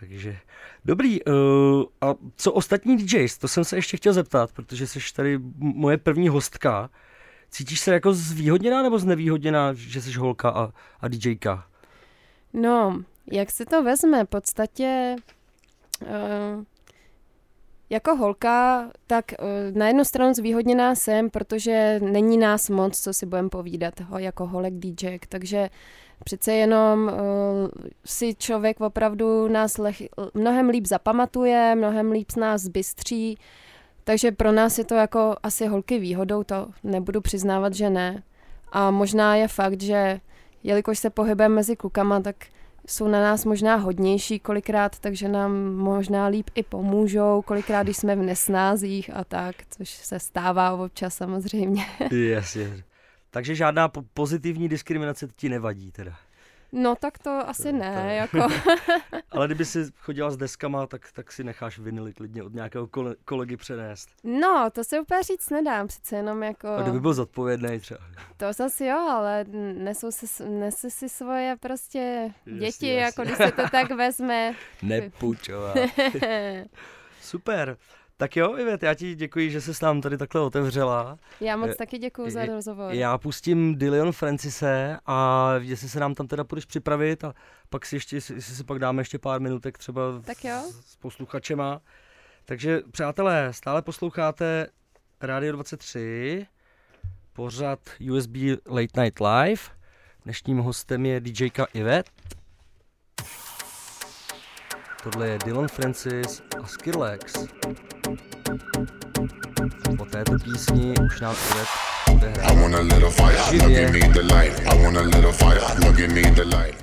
Takže, 0.00 0.38
dobrý, 0.84 1.24
uh, 1.24 1.34
a 2.00 2.14
co 2.36 2.52
ostatní 2.52 2.96
DJs, 2.96 3.38
to 3.38 3.48
jsem 3.48 3.64
se 3.64 3.76
ještě 3.76 3.96
chtěl 3.96 4.12
zeptat, 4.12 4.52
protože 4.52 4.86
jsi 4.86 4.98
tady 5.16 5.38
moje 5.58 5.96
první 5.96 6.28
hostka. 6.28 6.90
Cítíš 7.50 7.80
se 7.80 7.92
jako 7.92 8.14
zvýhodněná 8.14 8.82
nebo 8.82 8.98
znevýhodněná, 8.98 9.72
že 9.72 10.02
jsi 10.02 10.12
holka 10.12 10.50
a, 10.50 10.72
a 11.00 11.08
DJka? 11.08 11.66
No, 12.52 13.02
jak 13.32 13.50
se 13.50 13.66
to 13.66 13.82
vezme? 13.82 14.24
V 14.24 14.28
podstatě 14.28 15.16
uh, 16.00 16.64
jako 17.90 18.16
holka, 18.16 18.90
tak 19.06 19.24
uh, 19.38 19.76
na 19.76 19.86
jednu 19.86 20.04
stranu 20.04 20.34
zvýhodněná 20.34 20.94
jsem, 20.94 21.30
protože 21.30 22.00
není 22.02 22.38
nás 22.38 22.70
moc, 22.70 23.00
co 23.00 23.12
si 23.12 23.26
budeme 23.26 23.48
povídat 23.48 24.00
ho, 24.00 24.18
jako 24.18 24.46
holek 24.46 24.74
DJ, 24.74 25.18
takže 25.28 25.70
přece 26.24 26.52
jenom 26.52 27.04
uh, 27.06 27.68
si 28.04 28.34
člověk 28.34 28.80
opravdu 28.80 29.48
nás 29.48 29.78
leh, 29.78 29.96
mnohem 30.34 30.68
líp 30.68 30.86
zapamatuje, 30.86 31.74
mnohem 31.74 32.10
líp 32.12 32.30
z 32.30 32.36
nás 32.36 32.62
zbystří, 32.62 33.38
takže 34.04 34.32
pro 34.32 34.52
nás 34.52 34.78
je 34.78 34.84
to 34.84 34.94
jako 34.94 35.36
asi 35.42 35.66
holky 35.66 35.98
výhodou, 35.98 36.44
to 36.44 36.68
nebudu 36.84 37.20
přiznávat, 37.20 37.74
že 37.74 37.90
ne. 37.90 38.22
A 38.72 38.90
možná 38.90 39.36
je 39.36 39.48
fakt, 39.48 39.82
že 39.82 40.20
jelikož 40.62 40.98
se 40.98 41.10
pohybujeme 41.10 41.54
mezi 41.54 41.76
klukama, 41.76 42.20
tak 42.20 42.36
jsou 42.88 43.08
na 43.08 43.20
nás 43.20 43.44
možná 43.44 43.76
hodnější 43.76 44.38
kolikrát, 44.38 44.98
takže 44.98 45.28
nám 45.28 45.74
možná 45.74 46.26
líp 46.26 46.50
i 46.54 46.62
pomůžou, 46.62 47.42
kolikrát, 47.42 47.82
když 47.82 47.96
jsme 47.96 48.16
v 48.16 48.22
nesnázích 48.22 49.10
a 49.14 49.24
tak, 49.24 49.56
což 49.70 49.88
se 49.90 50.18
stává 50.18 50.72
občas 50.74 51.14
samozřejmě. 51.14 51.86
Jasně. 52.10 52.84
Takže 53.30 53.54
žádná 53.54 53.88
po- 53.88 54.02
pozitivní 54.14 54.68
diskriminace 54.68 55.28
ti 55.36 55.48
nevadí 55.48 55.92
teda. 55.92 56.16
No 56.76 56.94
tak 56.96 57.18
to 57.18 57.30
asi 57.48 57.62
To- 57.62 57.70
to 57.70 57.76
ne, 57.76 58.04
je- 58.08 58.14
jako 58.14 58.38
Ale 59.30 59.46
kdyby 59.46 59.64
si 59.64 59.84
chodila 59.98 60.30
s 60.30 60.36
deskama, 60.36 60.86
tak, 60.86 61.12
tak 61.12 61.32
si 61.32 61.44
necháš 61.44 61.78
vinily 61.78 62.12
klidně 62.12 62.42
od 62.42 62.54
nějakého 62.54 62.86
kole, 62.86 63.14
kolegy 63.24 63.56
přenést. 63.56 64.08
no, 64.24 64.70
to 64.72 64.84
se 64.84 65.00
úplně 65.00 65.22
říct 65.22 65.50
nedám, 65.50 65.86
přece 65.86 66.16
jenom 66.16 66.42
jako, 66.42 66.68
A 66.68 66.82
kdyby 66.82 67.00
byl 67.00 67.14
zodpovědný 67.14 67.80
třeba. 67.80 68.00
to 68.36 68.52
zase 68.52 68.86
jo, 68.86 68.98
ale 68.98 69.44
nesou 69.74 70.10
si, 70.10 70.44
nese 70.48 70.90
si 70.90 71.08
svoje 71.08 71.56
prostě 71.60 72.30
děti, 72.44 72.64
Jasně, 72.64 72.94
jako 72.94 73.22
když 73.22 73.36
se 73.36 73.52
to 73.52 73.62
tak 73.72 73.90
vezme. 73.90 74.54
Nepůjčová. 74.82 75.74
Super. 77.20 77.76
Tak 78.16 78.36
jo, 78.36 78.56
Ivet, 78.58 78.82
já 78.82 78.94
ti 78.94 79.14
děkuji, 79.14 79.50
že 79.50 79.60
jsi 79.60 79.74
s 79.74 79.80
nám 79.80 80.00
tady 80.00 80.18
takhle 80.18 80.40
otevřela. 80.40 81.18
Já 81.40 81.56
moc 81.56 81.68
Je- 81.68 81.74
taky 81.74 81.98
děkuji 81.98 82.30
za 82.30 82.40
je- 82.40 82.46
rozhovor. 82.46 82.92
Já 82.94 83.18
pustím 83.18 83.78
Dillion 83.78 84.12
Francise 84.12 84.98
a 85.06 85.50
jestli 85.58 85.88
se 85.88 86.00
nám 86.00 86.14
tam 86.14 86.26
teda 86.26 86.44
půjdeš 86.44 86.64
připravit 86.64 87.24
a 87.24 87.34
pak 87.70 87.86
si 87.86 87.96
ještě, 87.96 88.16
jestli 88.16 88.42
si 88.42 88.64
pak 88.64 88.78
dáme 88.78 89.00
ještě 89.00 89.18
pár 89.18 89.40
minutek 89.40 89.78
třeba 89.78 90.02
Tak 90.24 90.44
jo. 90.44 90.62
s, 90.70 90.92
s 90.92 90.96
posluchačema. 90.96 91.80
Takže 92.44 92.80
přátelé, 92.90 93.48
stále 93.52 93.82
posloucháte 93.82 94.66
Radio 95.20 95.52
23, 95.52 96.46
pořad 97.32 97.78
USB 98.12 98.36
Late 98.66 99.02
Night 99.02 99.20
Live. 99.20 99.62
Dnešním 100.24 100.58
hostem 100.58 101.06
je 101.06 101.20
DJka 101.20 101.66
Ivet. 101.74 102.10
Tohle 105.04 105.28
je 105.28 105.38
Dylan 105.44 105.68
Francis 105.68 106.42
a 106.62 106.66
Skrillex. 106.66 107.34
Po 109.98 110.04
této 110.04 110.32
písni 110.44 110.94
už 111.06 111.20
nám 111.20 111.34
want 111.52 111.74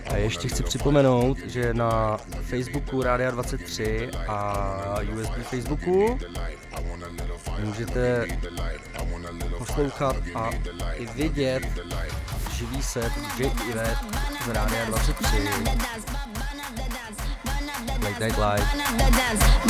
a 0.10 0.16
ještě 0.16 0.48
chci 0.48 0.64
připomenout, 0.64 1.38
že 1.38 1.74
na 1.74 2.18
Facebooku 2.42 3.04
Rádia 3.04 3.32
23 3.32 4.10
a 4.28 4.96
USB 5.16 5.34
Facebooku 5.50 6.20
můžete 7.60 8.28
poslouchat 9.58 10.16
a 10.36 10.50
i 10.94 11.06
vidět 11.06 11.64
živý 12.52 12.84
set 12.84 13.14
DJ 13.38 13.44
Ivet 13.70 13.98
z 14.46 14.50
Rádia 14.50 14.86
23. 14.86 16.31
like 18.04 18.18
that 18.20 18.34
glide. 18.34 18.60
Burn 18.60 18.82
up 18.82 18.94
the 18.98 19.10
dance, 19.18 19.62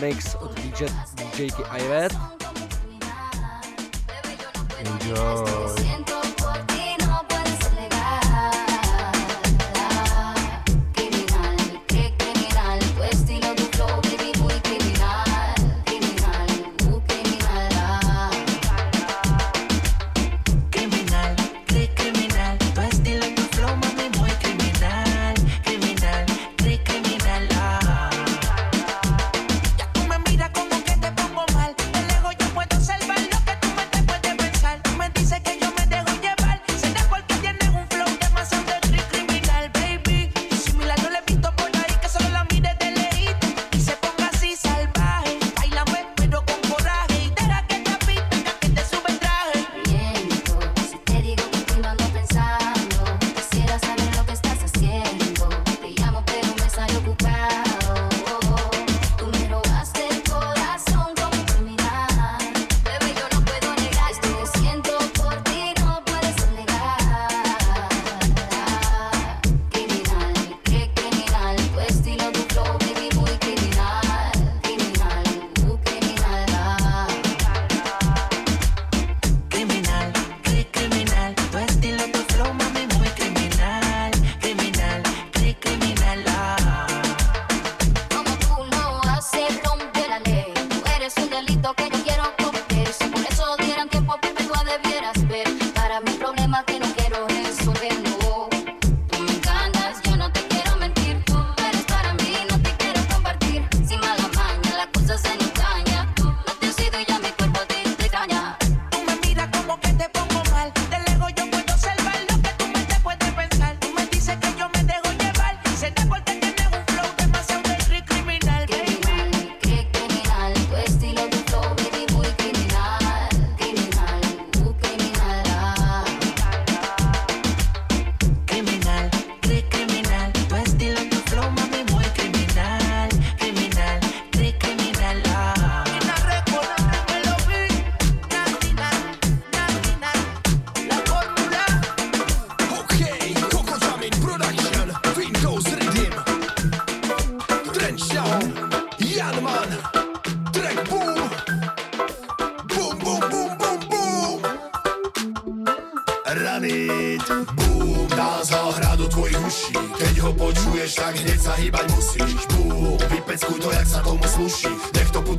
mix 0.00 0.34
od 0.40 0.54
DJ, 0.54 0.84
DJky 1.16 1.62
Ivet. 1.84 2.39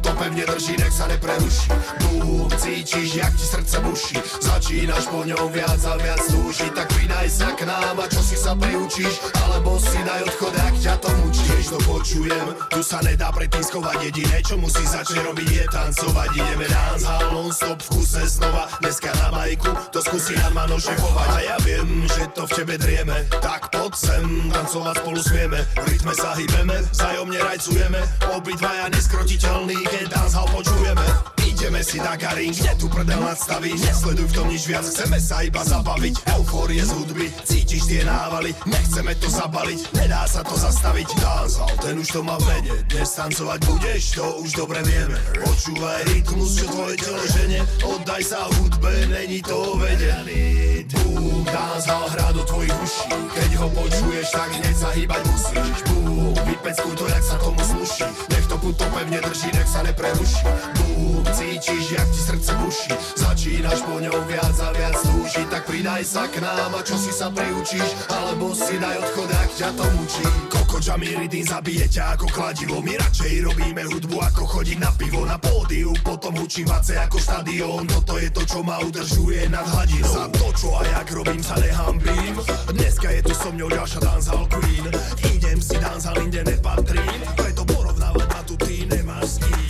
punto 0.01 0.10
pevně 0.23 0.45
drží, 0.45 0.75
nech 0.79 0.93
se 0.93 1.07
nepreruší. 1.07 1.69
Boom, 1.99 2.51
cítíš, 2.57 3.15
jak 3.15 3.35
ti 3.35 3.45
srdce 3.45 3.79
buší. 3.79 4.17
Začínáš 4.41 5.07
po 5.07 5.23
něm 5.23 5.37
viac 5.51 5.85
a 5.85 5.97
viac 5.97 6.21
služí 6.29 6.69
Tak 6.75 6.93
vynaj 6.93 7.29
se 7.29 7.45
k 7.45 7.61
nám 7.61 7.99
a 7.99 8.07
čo 8.07 8.21
si 8.23 8.37
sa 8.37 8.55
priučíš. 8.55 9.21
Alebo 9.43 9.79
si 9.79 9.97
naj 9.97 10.21
odchod, 10.23 10.53
jak 10.53 10.75
ťa 10.79 10.95
to 10.97 11.09
mučí. 11.09 11.47
Když 11.51 11.67
to 11.67 11.77
počujem, 11.89 12.47
tu 12.69 12.83
sa 12.83 13.01
nedá 13.01 13.31
pretiskovať 13.31 13.97
Jediné, 14.01 14.37
čo 14.45 14.57
musí 14.61 14.85
začne 14.85 15.25
robiť 15.25 15.49
je 15.51 15.65
tancovať 15.73 16.29
Ideme 16.37 16.67
dance 16.69 17.05
hall 17.05 17.27
non 17.33 17.49
stop 17.53 17.81
v 17.81 17.89
kuse 17.89 18.21
znova. 18.29 18.69
Dneska 18.81 19.09
na 19.25 19.29
majku, 19.33 19.71
to 19.89 19.99
skúsi 20.05 20.37
na 20.37 20.49
mano 20.53 20.77
šefovať 20.77 21.29
A 21.33 21.39
ja 21.41 21.57
viem, 21.65 22.05
že 22.05 22.29
to 22.37 22.45
v 22.45 22.51
tebe 22.61 22.75
drieme 22.77 23.25
Tak 23.41 23.73
pod 23.73 23.97
sem, 23.97 24.53
tancovať 24.53 24.95
spolu 25.01 25.21
smieme 25.23 25.59
V 25.81 25.85
rytme 25.89 26.13
sa 26.13 26.37
hýbeme, 26.37 26.77
vzájomne 26.93 27.39
rajcujeme. 27.41 27.99
Obidvaja 28.37 28.85
neskrotiteľný, 28.91 29.77
keď 29.89 30.10
dancehall 30.11 30.47
počujeme 30.51 31.31
Ideme 31.61 31.85
si 31.85 32.01
Dakarin, 32.01 32.49
kde 32.57 32.73
tu 32.73 32.89
prdel 32.89 33.21
nadstaví. 33.21 33.77
Nesleduj 33.77 34.27
v 34.29 34.33
tom 34.33 34.49
nič 34.49 34.65
viac, 34.65 34.81
chceme 34.81 35.21
sa 35.21 35.45
iba 35.45 35.61
zabaviť. 35.61 36.33
Eufórie 36.33 36.81
z 36.81 36.89
hudby, 36.89 37.29
cítiš 37.45 37.85
tie 37.85 38.01
návaly 38.01 38.49
Nechceme 38.65 39.13
to 39.21 39.29
zabaliť, 39.29 39.79
nedá 39.93 40.25
sa 40.25 40.41
to 40.41 40.57
zastaviť. 40.57 41.07
Dancehall, 41.21 41.77
ten 41.77 42.01
už 42.01 42.17
to 42.17 42.25
má 42.25 42.41
v 42.41 42.45
mene. 42.49 42.73
Dnes 42.89 43.13
tancovať 43.13 43.59
budeš, 43.69 44.01
to 44.17 44.25
už 44.41 44.49
dobre 44.57 44.81
vieme. 44.81 45.17
Počúvaj 45.37 46.01
rytmus, 46.09 46.49
čo 46.57 46.65
tvoje 46.65 46.95
telo 46.97 47.25
žene. 47.29 47.59
Oddaj 47.85 48.21
sa 48.25 48.41
hudbe, 48.57 48.93
není 49.13 49.39
to 49.45 49.77
vedený 49.77 50.81
Boom, 50.89 51.45
dancehall 51.45 52.09
hrá 52.09 52.33
do 52.33 52.41
tvojich 52.41 52.73
uší. 52.73 53.09
Keď 53.37 53.51
ho 53.61 53.67
počuješ, 53.69 54.27
tak 54.33 54.49
hneď 54.49 54.75
sa 54.75 54.89
hýbať 54.97 55.21
musíš. 55.29 55.77
Boom, 55.93 56.20
vypeckuj 56.33 56.93
to, 56.95 57.05
jak 57.07 57.23
sa 57.23 57.35
tomu 57.37 57.61
sluší. 57.63 58.05
Nech 58.29 58.45
to 58.47 58.57
puto 58.57 58.85
pevne 58.91 59.19
drží, 59.21 59.49
nech 59.53 59.69
sa 59.69 59.81
nepreruší. 59.83 60.45
Boom, 60.77 61.25
cítiš, 61.33 61.91
jak 61.91 62.07
ti 62.11 62.19
srdce 62.19 62.51
buší. 62.63 62.93
Začínaš 63.15 63.79
po 63.81 63.99
ňou 63.99 64.19
viac 64.27 64.55
a 64.59 64.69
viac 64.71 64.95
túžiť 65.01 65.47
Tak 65.51 65.63
pridaj 65.67 66.03
sa 66.05 66.27
k 66.31 66.39
nám 66.39 66.71
a 66.75 66.81
čo 66.83 66.95
si 66.95 67.11
sa 67.11 67.27
priučíš? 67.27 68.07
Alebo 68.07 68.55
si 68.55 68.79
daj 68.79 68.97
odchod, 69.03 69.29
ak 69.31 69.51
ťa 69.57 69.69
to 69.75 69.85
mučí. 69.99 70.25
Koko 70.47 70.77
Jammy 70.79 71.11
Ridin 71.15 71.43
zabije 71.43 71.87
ťa 71.89 72.15
ako 72.15 72.27
kladivo. 72.31 72.79
My 72.79 72.95
radšej 72.95 73.33
robíme 73.47 73.83
hudbu 73.83 74.17
ako 74.31 74.43
chodiť 74.47 74.77
na 74.79 74.91
pivo. 74.95 75.27
Na 75.27 75.35
pódiu, 75.35 75.91
potom 76.05 76.35
hučím 76.39 76.67
vace 76.67 76.95
ako 76.95 77.17
štadión. 77.19 77.83
Toto 77.89 78.15
je 78.15 78.29
to, 78.31 78.41
čo 78.47 78.59
ma 78.63 78.79
udržuje 78.79 79.49
nad 79.51 79.67
hladinou. 79.67 80.13
Za 80.13 80.25
to, 80.31 80.47
čo 80.55 80.67
a 80.77 80.81
jak 80.87 81.07
robím, 81.11 81.41
sa 81.43 81.55
nehambím. 81.59 82.35
Dneska 82.71 83.07
je 83.11 83.21
tu 83.25 83.33
so 83.35 83.49
mňou 83.51 83.69
ďalšia 83.71 83.99
dancehall 83.99 84.47
queen. 84.47 84.85
Idem 85.27 85.59
si 85.59 85.75
dancehall, 85.81 86.20
inde 86.21 86.41
nepatrím 86.45 87.21
Preto 87.35 87.65
porovnávať 87.65 88.27
ma 88.29 88.41
tu 88.45 88.53
ty 88.57 88.85
nemáš 88.85 89.25
s 89.25 89.37
kým 89.41 89.60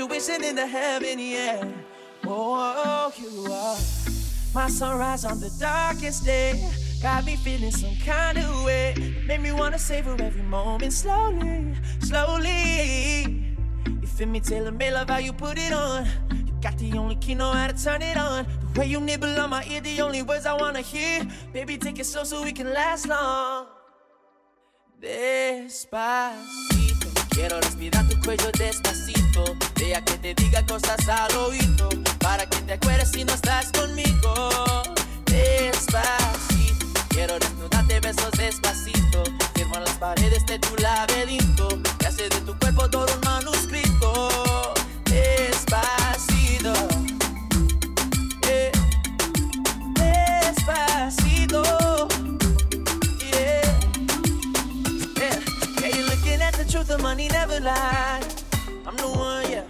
Situation 0.00 0.42
into 0.44 0.66
heaven, 0.66 1.18
yeah. 1.18 1.62
Oh, 2.26 3.12
you 3.18 3.52
are 3.52 3.76
my 4.54 4.66
sunrise 4.70 5.26
on 5.26 5.40
the 5.40 5.50
darkest 5.60 6.24
day. 6.24 6.70
Got 7.02 7.26
me 7.26 7.36
feeling 7.36 7.70
some 7.70 7.94
kind 7.96 8.38
of 8.38 8.64
way. 8.64 8.94
Made 9.26 9.42
me 9.42 9.52
wanna 9.52 9.78
savor 9.78 10.16
every 10.18 10.40
moment 10.40 10.94
slowly, 10.94 11.74
slowly. 11.98 13.44
You 14.00 14.06
feel 14.06 14.28
me, 14.28 14.40
tailor 14.40 14.72
made, 14.72 14.92
love 14.92 15.10
how 15.10 15.18
you 15.18 15.34
put 15.34 15.58
it 15.58 15.70
on. 15.70 16.06
You 16.46 16.54
got 16.62 16.78
the 16.78 16.96
only 16.96 17.16
key, 17.16 17.34
know 17.34 17.52
how 17.52 17.66
to 17.66 17.84
turn 17.84 18.00
it 18.00 18.16
on. 18.16 18.46
The 18.72 18.80
way 18.80 18.86
you 18.86 19.00
nibble 19.00 19.38
on 19.38 19.50
my 19.50 19.62
ear, 19.68 19.82
the 19.82 20.00
only 20.00 20.22
words 20.22 20.46
I 20.46 20.54
wanna 20.54 20.80
hear. 20.80 21.28
Baby, 21.52 21.76
take 21.76 21.98
it 21.98 22.06
slow 22.06 22.24
so 22.24 22.42
we 22.42 22.52
can 22.52 22.72
last 22.72 23.06
long. 23.06 23.66
This 24.98 25.84
Despacito, 25.84 26.89
quiero 27.30 27.60
respirar 27.60 28.06
tu 28.08 28.20
cuello 28.20 28.50
despacito. 28.58 29.44
Deja 29.76 30.04
que 30.04 30.18
te 30.18 30.34
diga 30.34 30.64
cosas 30.66 31.08
al 31.08 31.34
oído, 31.36 31.88
para 32.18 32.46
que 32.46 32.58
te 32.58 32.74
acuerdes 32.74 33.10
si 33.10 33.24
no 33.24 33.32
estás 33.32 33.70
conmigo. 33.72 34.34
Despacito, 35.26 36.86
quiero 37.08 37.38
desnudarte 37.38 38.00
besos 38.00 38.30
despacito. 38.32 39.22
Firmo 39.54 39.76
en 39.76 39.84
las 39.84 39.94
paredes 39.94 40.44
de 40.46 40.58
tu 40.58 40.76
laberinto, 40.76 41.68
y 42.00 42.04
hace 42.04 42.28
de 42.28 42.40
tu 42.42 42.58
cuerpo 42.58 42.88
todo 42.90 43.06
un 43.14 43.20
manuscrito. 43.20 44.74
Despacito, 45.04 46.72
the 56.90 56.98
money 56.98 57.28
never 57.28 57.60
lies. 57.60 58.44
I'm 58.84 58.96
the 58.96 59.06
one, 59.06 59.48
yeah. 59.48 59.69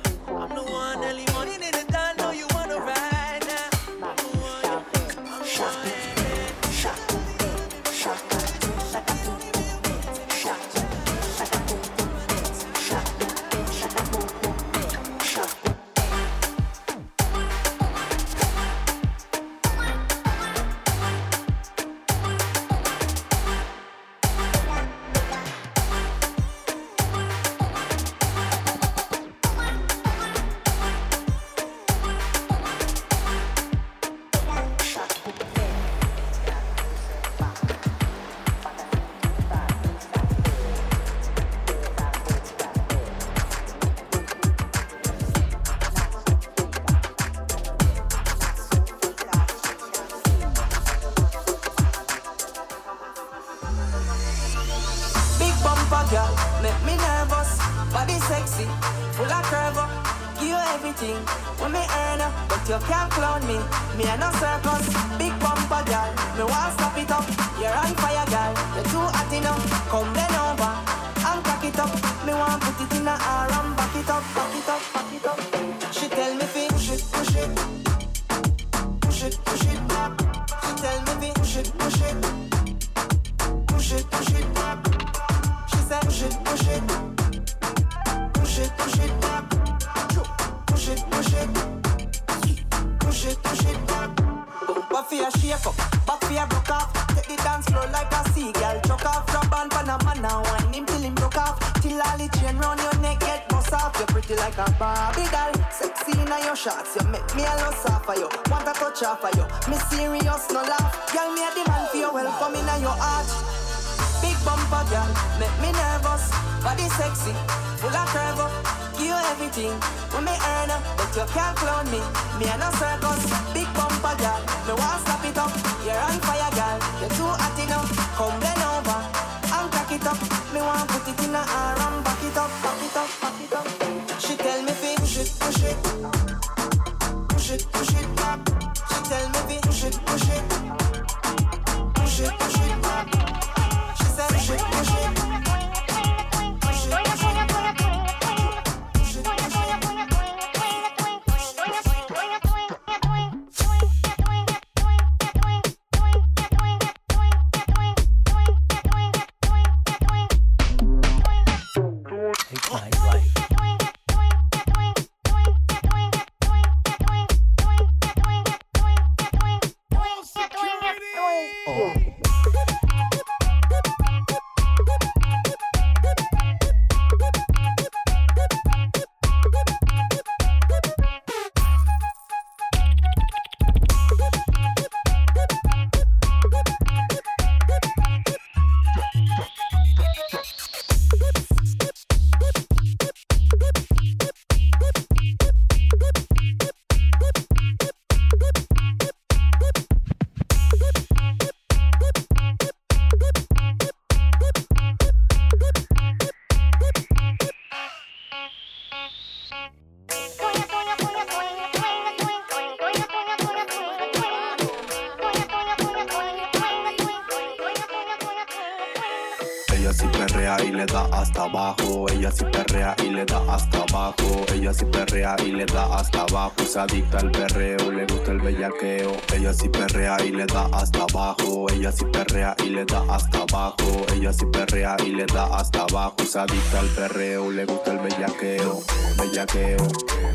adicta 226.83 227.19
al 227.19 227.31
perreo, 227.31 227.91
le 227.93 228.07
gusta 228.07 228.33
el 228.33 228.41
bellaqueo. 228.41 229.13
Ella 229.35 229.53
sí 229.53 229.69
perrea 229.69 230.17
y 230.25 230.31
le 230.31 230.47
da 230.47 230.67
hasta 230.73 231.01
abajo. 231.03 231.67
Ella 231.73 231.93
sí 231.93 232.05
perrea 232.07 232.55
y 232.65 232.71
le 232.71 232.85
da 232.85 233.05
hasta 233.09 233.39
abajo. 233.39 234.07
Ella 234.15 234.33
sí 234.33 234.47
perrea 234.47 234.97
y 235.05 235.11
le 235.11 235.27
da 235.27 235.47
hasta 235.57 235.83
abajo. 235.83 236.15
Es 236.19 236.37
adicta 236.37 236.81
al 236.81 236.89
perreo, 236.89 237.51
le 237.51 237.65
gusta 237.65 237.93
el 237.93 237.99
bellaqueo. 237.99 238.81
Bellaqueo, 239.19 239.89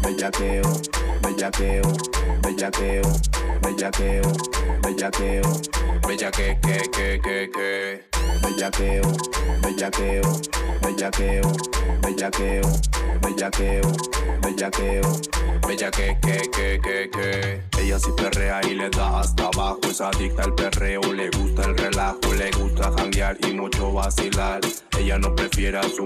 bellaqueo, 0.04 0.64
bellaqueo, 1.22 1.82
bellaqueo, 2.42 3.02
bellaqueo, 3.62 4.32
bellaqueo. 4.82 5.86
Bellaque, 6.08 6.60
que, 6.62 6.90
que, 6.92 7.20
que, 7.20 7.50
que 7.52 8.15
bellaqueo, 8.42 9.02
bellaqueo, 9.62 10.22
bellaqueo, 10.82 11.52
bellaqueo, 12.02 12.62
bellaqueo, 13.22 13.92
bellaqueo, 14.42 15.02
bellaque, 15.68 16.18
que, 16.22 16.50
que, 16.52 16.80
que, 16.82 17.10
que. 17.10 17.82
Ella 17.82 18.00
sí 18.00 18.12
perrea 18.16 18.62
y 18.66 18.76
le 18.76 18.90
da 18.90 19.20
hasta 19.20 19.46
abajo, 19.46 19.80
es 19.90 20.02
adicta 20.02 20.44
al 20.44 20.56
perreo, 20.56 21.02
le 21.14 21.30
gusta 21.30 21.66
el 21.66 21.78
relajo, 21.78 22.34
le 22.38 22.52
gusta 22.52 22.92
janguear 22.98 23.38
y 23.48 23.54
mucho 23.54 23.92
vacilar. 23.92 24.62
Ella 24.98 25.18
no 25.18 25.36
prefiere 25.36 25.78
a 25.78 25.84
su. 25.84 26.06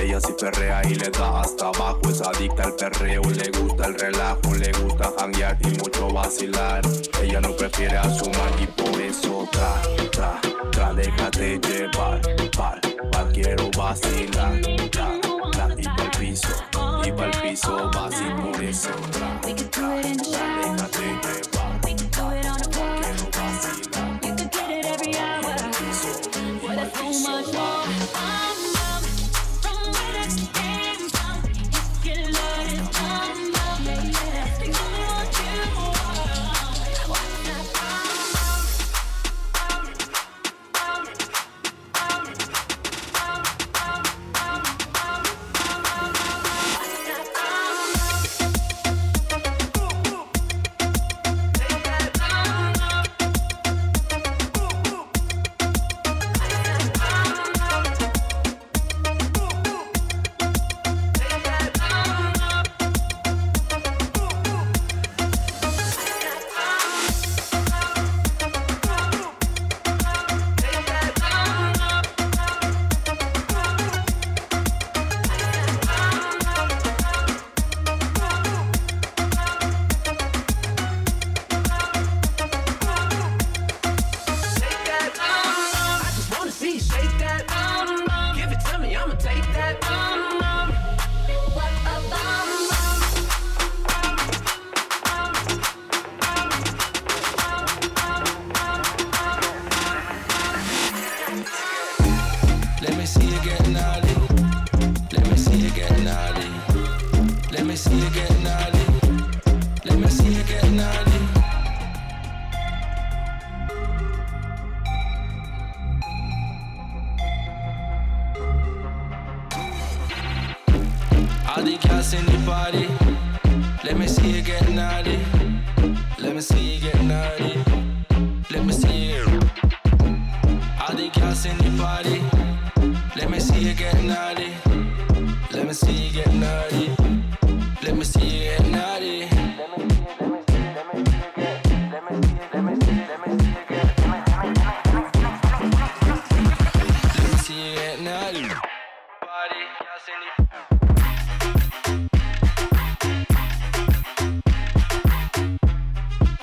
Ella 0.00 0.20
sí 0.20 0.34
perrea 0.38 0.82
y 0.84 0.94
le 0.94 1.08
da 1.08 1.40
hasta 1.40 1.68
abajo, 1.68 2.00
es 2.10 2.20
adicta 2.20 2.64
al 2.64 2.74
perreo, 2.76 3.22
le 3.22 3.50
gusta 3.58 3.86
el 3.86 3.94
relajo, 3.94 4.54
le 4.54 4.70
gusta 4.72 5.10
janguear 5.18 5.56
y 5.62 5.68
mucho 5.78 6.08
vacilar. 6.12 6.82
Ella 7.22 7.40
no 7.40 7.56
prefiere 7.56 7.96
a 7.96 8.10
su 8.10 8.30
y 8.60 8.66
por 8.66 9.00
eso 9.00 9.48
tra, 9.50 9.82
tra, 10.12 10.40
tra 10.70 10.85
déjate 10.94 11.58
llevar, 11.58 12.20
par, 12.56 12.80
par, 13.12 13.32
quiero 13.32 13.70
vacilar, 13.76 14.60
tra, 14.90 15.08
tra, 15.52 15.68
y 15.76 16.18
piso, 16.18 16.48
y 17.04 17.12
pa'l 17.12 17.30
piso, 17.42 17.90
vas 17.92 18.20
y 18.20 18.24
por. 18.42 19.65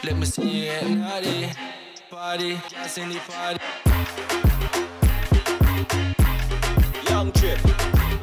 Let 0.03 0.17
me 0.17 0.25
see 0.25 0.43
you 0.43 0.65
get 0.65 0.89
naughty. 0.89 1.49
Party, 2.09 2.61
girls 2.75 2.97
in 2.97 3.09
the 3.09 3.19
party. 3.19 3.59
Young 7.09 7.31
Trip, 7.31 7.59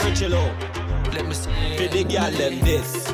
Richie 0.05 0.29
Low, 0.29 0.53
Let 1.13 1.27
me 1.27 1.35
see 1.35 1.51
you 1.51 1.77
for 1.77 1.95
the 1.95 2.05
girl 2.05 2.31
them 2.31 2.61
this. 2.61 3.13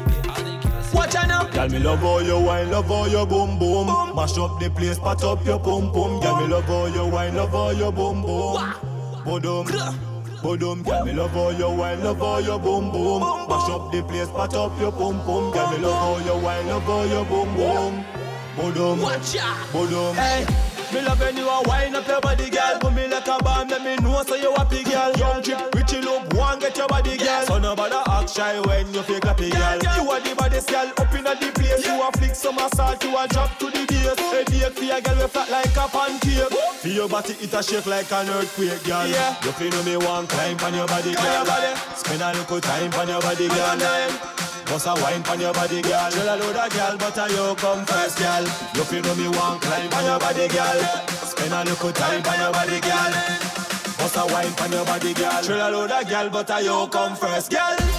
Watch 0.92 1.14
out 1.14 1.28
now. 1.28 1.44
Girl, 1.51 1.68
me 1.68 1.78
love 1.78 2.01
how 2.01 2.18
you 2.18 2.40
wine, 2.40 2.70
love 2.70 2.86
how 2.86 3.07
you 3.07 3.24
boom 3.26 3.59
boom. 3.59 3.86
Mash 4.16 4.36
up 4.38 4.59
the 4.61 4.70
place, 4.70 4.99
pat 4.99 5.22
up 5.22 5.44
your 5.44 5.59
pum 5.59 5.92
pum. 5.92 6.20
Girl, 6.20 6.40
me 6.40 6.47
love 6.49 6.64
how 6.64 6.86
you 6.86 7.07
wine, 7.07 7.36
love 7.36 7.51
how 7.51 7.70
you 7.70 7.92
boom 7.92 8.22
boom. 8.22 8.57
Bodum, 9.24 9.66
bodum. 10.47 10.82
Girl, 10.84 11.05
me 11.05 11.12
love 11.12 11.32
how 11.32 11.51
you 11.51 11.70
wine, 11.70 12.03
love 12.05 12.18
how 12.18 12.38
you 12.38 12.59
boom 12.59 12.90
boom. 12.92 13.20
Mash 13.49 13.68
up 13.70 13.90
the 13.92 14.03
place, 14.03 14.28
pat 14.30 14.55
up 14.55 14.78
your 14.80 14.92
pum 14.92 15.18
pum. 15.24 15.51
Girl, 15.53 15.70
me 15.72 15.78
love 15.78 16.20
how 16.22 16.24
you 16.24 16.40
wine, 16.44 16.66
love 16.68 16.82
how 16.84 17.03
you 17.03 17.24
boom 17.24 17.57
boom. 17.57 18.05
Bodum, 18.57 19.03
Watch 19.03 19.36
out. 19.36 19.57
bodum. 19.72 20.14
Hey, 20.14 20.47
me 20.94 21.03
love 21.03 21.20
when 21.20 21.36
you 21.36 21.47
a 21.49 21.62
wine 21.64 21.94
up 21.94 22.07
your 22.09 22.20
body, 22.20 22.49
girl. 22.49 22.78
Put 22.80 22.92
me 22.94 23.07
like 23.09 23.26
a 23.28 23.38
bomb, 23.42 23.68
let 23.68 23.82
me 23.82 23.97
know 23.97 24.22
so 24.26 24.34
you 24.34 24.53
happy, 24.55 24.82
girl. 24.84 25.12
Young 25.16 25.42
Trip, 25.42 25.59
One 26.47 26.61
get 26.61 26.78
your 26.78 26.86
body, 26.86 27.16
girl. 27.16 27.42
So 27.42 27.59
nobody 27.59 27.97
act 28.07 28.30
shy 28.30 28.61
when 28.61 28.94
you 28.94 29.03
feel 29.03 29.18
happy, 29.20 29.51
girl. 29.51 29.82
You 29.82 30.11
are 30.14 30.20
the 30.20 30.32
baddest 30.38 30.70
girl 30.70 30.92
up 30.97 31.12
in 31.12 31.24
the 31.24 31.34
place. 31.51 31.84
You 31.84 31.99
a 32.01 32.07
flick 32.12 32.36
some 32.36 32.59
assault, 32.59 33.03
you 33.03 33.18
a 33.18 33.26
drop 33.26 33.59
to 33.59 33.66
the 33.66 33.82
base. 33.82 34.14
Hey, 34.30 34.44
date 34.47 34.70
for 34.70 34.86
a 34.86 35.01
girl, 35.03 35.18
we 35.18 35.26
flat 35.26 35.51
like 35.51 35.74
a 35.74 35.90
pancake. 35.90 36.47
For 36.78 36.86
your 36.86 37.09
body, 37.09 37.34
it 37.42 37.53
a 37.53 37.61
shake 37.64 37.86
like 37.86 38.12
an 38.12 38.30
earthquake, 38.30 38.78
girl. 38.84 39.09
Yeah. 39.09 39.34
You 39.42 39.51
feel 39.59 39.74
me 39.82 39.97
one 39.99 40.28
climb 40.28 40.61
on 40.62 40.74
your 40.74 40.86
body, 40.86 41.18
girl. 41.18 41.47
Spend 41.99 42.22
a 42.22 42.30
little 42.30 42.61
time 42.61 42.94
on 42.94 43.09
your 43.09 43.20
body, 43.20 43.49
girl. 43.49 43.82
Bust 44.70 44.86
a 44.86 44.94
wine 45.03 45.26
on 45.26 45.40
your 45.40 45.53
body, 45.53 45.82
girl. 45.82 46.11
Tell 46.14 46.30
a 46.30 46.34
load 46.38 46.55
of 46.62 46.70
girl, 46.70 46.94
but 46.97 47.18
I 47.18 47.26
you 47.26 47.57
come 47.59 47.82
first, 47.90 48.22
girl. 48.22 48.47
You 48.78 48.86
feel 48.86 49.03
me 49.18 49.26
one 49.34 49.59
climb 49.59 49.90
on 49.99 50.05
your 50.14 50.20
body, 50.22 50.47
girl. 50.47 50.78
Spend 51.26 51.53
a 51.53 51.66
little 51.66 51.90
time 51.90 52.22
on 52.22 52.38
your 52.38 52.53
body, 52.55 52.78
girl. 52.78 53.55
A 54.16 54.26
wine 54.32 54.54
on 54.62 54.72
your 54.72 54.84
body, 54.86 55.12
girl. 55.12 55.42
Tell 55.42 55.68
a 55.68 55.70
load 55.70 55.90
of 55.90 56.08
girl, 56.08 56.30
but 56.30 56.50
I 56.50 56.60
you 56.60 56.88
come 56.88 57.14
first, 57.16 57.50
girl. 57.50 57.95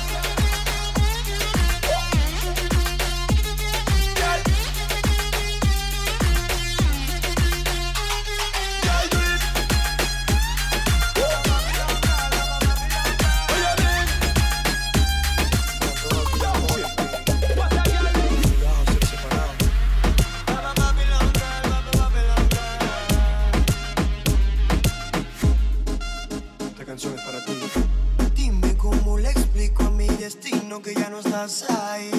as 31.47 31.63
I 31.69 32.16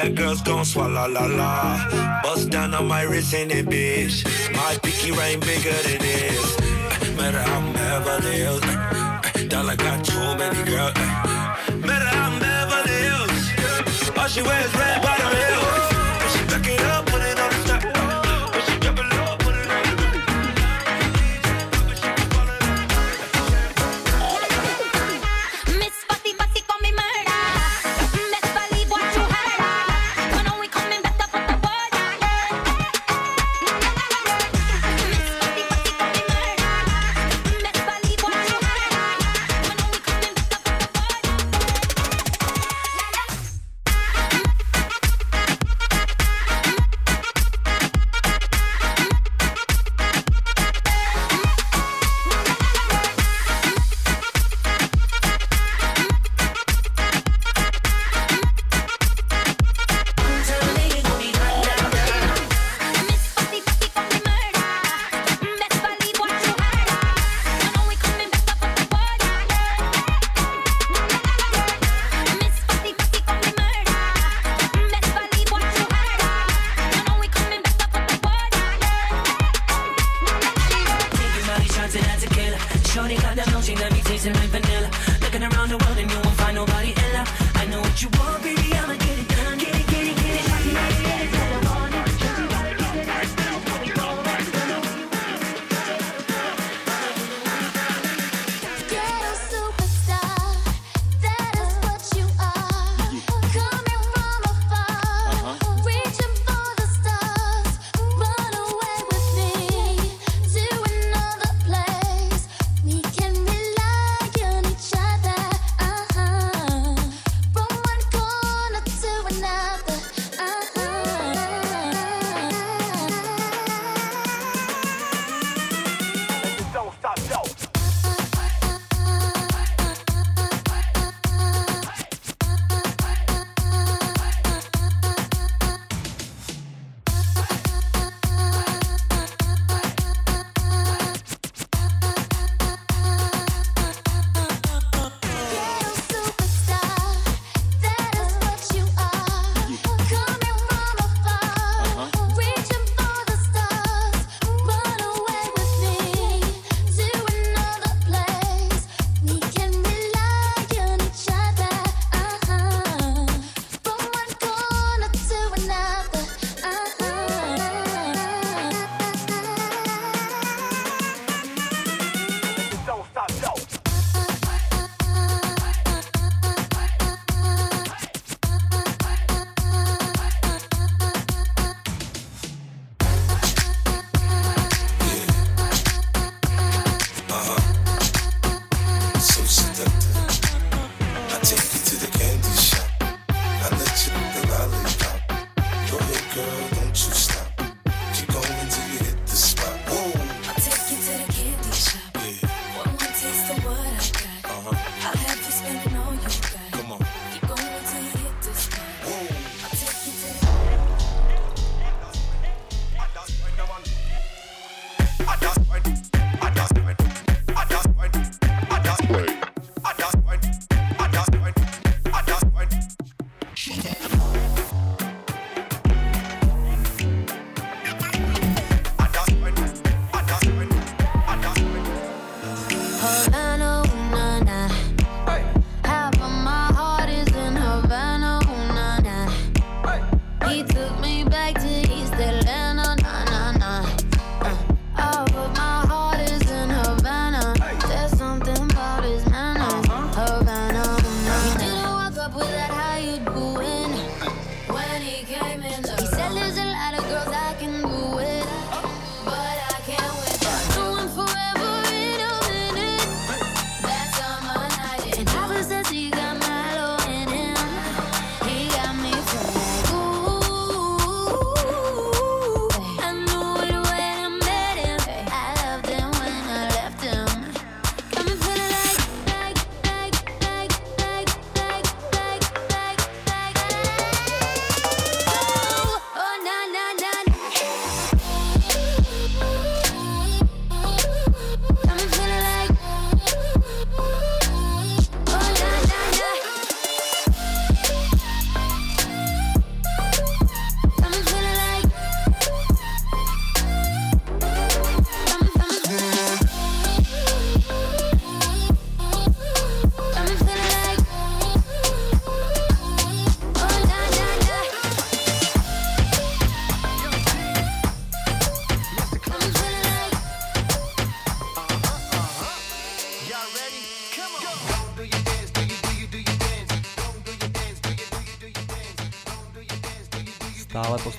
Bad 0.00 0.16
girls 0.16 0.40
gon' 0.40 0.64
swallow 0.64 1.06
la 1.08 1.26
la. 1.26 2.22
Bust 2.22 2.48
down 2.48 2.72
on 2.72 2.88
my 2.88 3.02
wrist 3.02 3.34
in 3.34 3.50
it, 3.50 3.66
bitch. 3.66 4.24
My 4.56 4.74
pinky 4.82 5.10
ring 5.10 5.40
bigger 5.40 5.76
than 5.86 5.98
this. 5.98 6.56
Uh, 6.58 7.16
Matter 7.18 7.44
I'm 7.54 7.70
Beverly 7.74 8.36
Hills. 8.36 8.62
uh, 8.62 9.20
Dollar 9.48 9.76
got 9.76 10.02
too 10.02 10.18
many 10.40 10.62
girls. 10.64 10.92
uh, 10.96 11.76
Matter 11.86 12.16
I'm 12.16 12.40
Beverly 12.40 12.96
Hills. 13.04 14.16
All 14.16 14.26
she 14.28 14.40
wears 14.40 14.74
red 14.74 15.02
bottom 15.02 15.36
heels. 15.36 15.99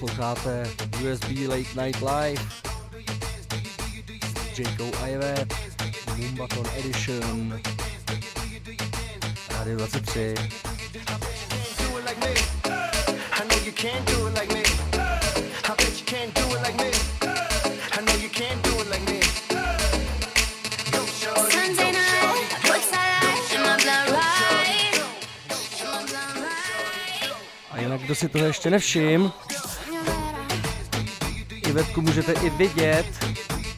posloucháte 0.02 0.64
USB 1.04 1.48
Late 1.48 1.86
Night 1.86 2.02
Live 2.02 2.42
s 4.54 4.60
Jakou 4.60 4.92
Ivet, 5.14 5.54
Mumbaton 6.18 6.66
Edition, 6.80 7.62
Radio 9.58 9.78
23. 9.78 10.36
I 27.76 27.84
jinak 27.84 28.02
kdo 28.02 28.16
si 28.16 28.30
toho 28.30 28.46
ještě 28.46 28.70
nevšim, 28.70 29.32
Ivetku 31.72 32.02
můžete 32.02 32.34
i 32.34 32.50
vidět 32.50 33.06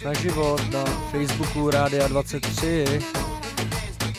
na 0.05 0.13
život 0.13 0.61
na 0.71 0.85
Facebooku 0.85 1.69
Rádia 1.69 2.07
23. 2.07 2.99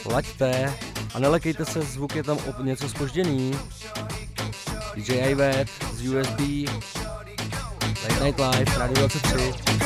Laďte 0.07 0.75
a 1.15 1.19
nelekejte 1.19 1.65
se, 1.65 1.83
zvuk 1.83 2.17
je 2.17 2.23
tam 2.23 2.39
něco 2.63 2.89
spožděný. 2.89 3.53
DJ 4.95 5.13
Ivet 5.13 5.69
z 5.93 6.09
USB, 6.09 6.41
Late 8.03 8.25
Night 8.25 8.41
Live, 8.41 8.79
Radio 8.79 9.09
23. 9.09 9.84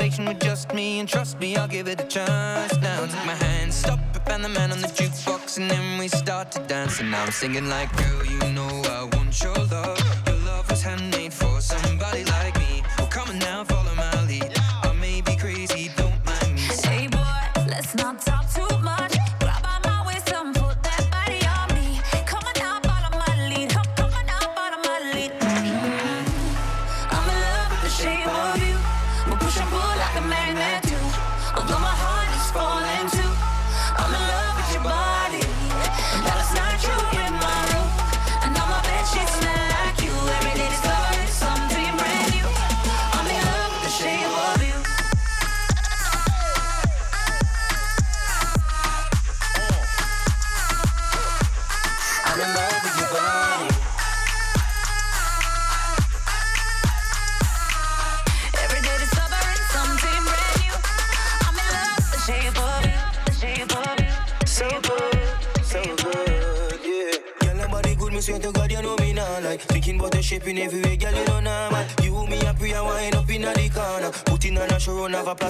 conversation 0.00 0.24
with 0.24 0.40
just 0.40 0.72
me, 0.72 0.98
and 0.98 1.08
trust 1.08 1.38
me, 1.40 1.56
I'll 1.56 1.68
give 1.68 1.86
it 1.86 2.00
a 2.00 2.06
chance. 2.06 2.74
Now 2.80 3.04
take 3.04 3.26
my 3.26 3.34
hand, 3.34 3.72
stop 3.72 4.00
it, 4.14 4.22
and 4.30 4.42
the 4.44 4.48
man 4.48 4.72
on 4.72 4.80
the 4.80 4.88
jukebox, 4.88 5.58
and 5.58 5.70
then 5.70 5.98
we 5.98 6.08
start 6.08 6.50
to 6.52 6.60
dance. 6.60 7.00
And 7.00 7.10
now 7.10 7.24
I'm 7.24 7.30
singing 7.30 7.68
like, 7.68 7.94
girl, 7.96 8.24
you 8.24 8.38
know 8.52 8.82
I 8.88 9.04
want 9.14 9.42
your 9.42 9.54
love. 9.54 9.79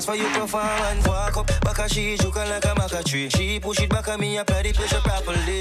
As 0.00 0.06
for 0.06 0.14
you 0.14 0.30
perform 0.30 0.64
and 0.64 1.06
walk 1.06 1.36
up, 1.36 1.46
back 1.60 1.78
a 1.78 1.86
she 1.86 2.16
juking 2.16 2.48
like 2.48 2.64
a 2.64 2.68
maca 2.68 3.04
tree. 3.04 3.28
She 3.28 3.60
push 3.60 3.80
it 3.82 3.90
back 3.90 4.08
at 4.08 4.18
me, 4.18 4.38
apply 4.38 4.62
the 4.62 4.72
pressure 4.72 4.98
properly. 5.00 5.60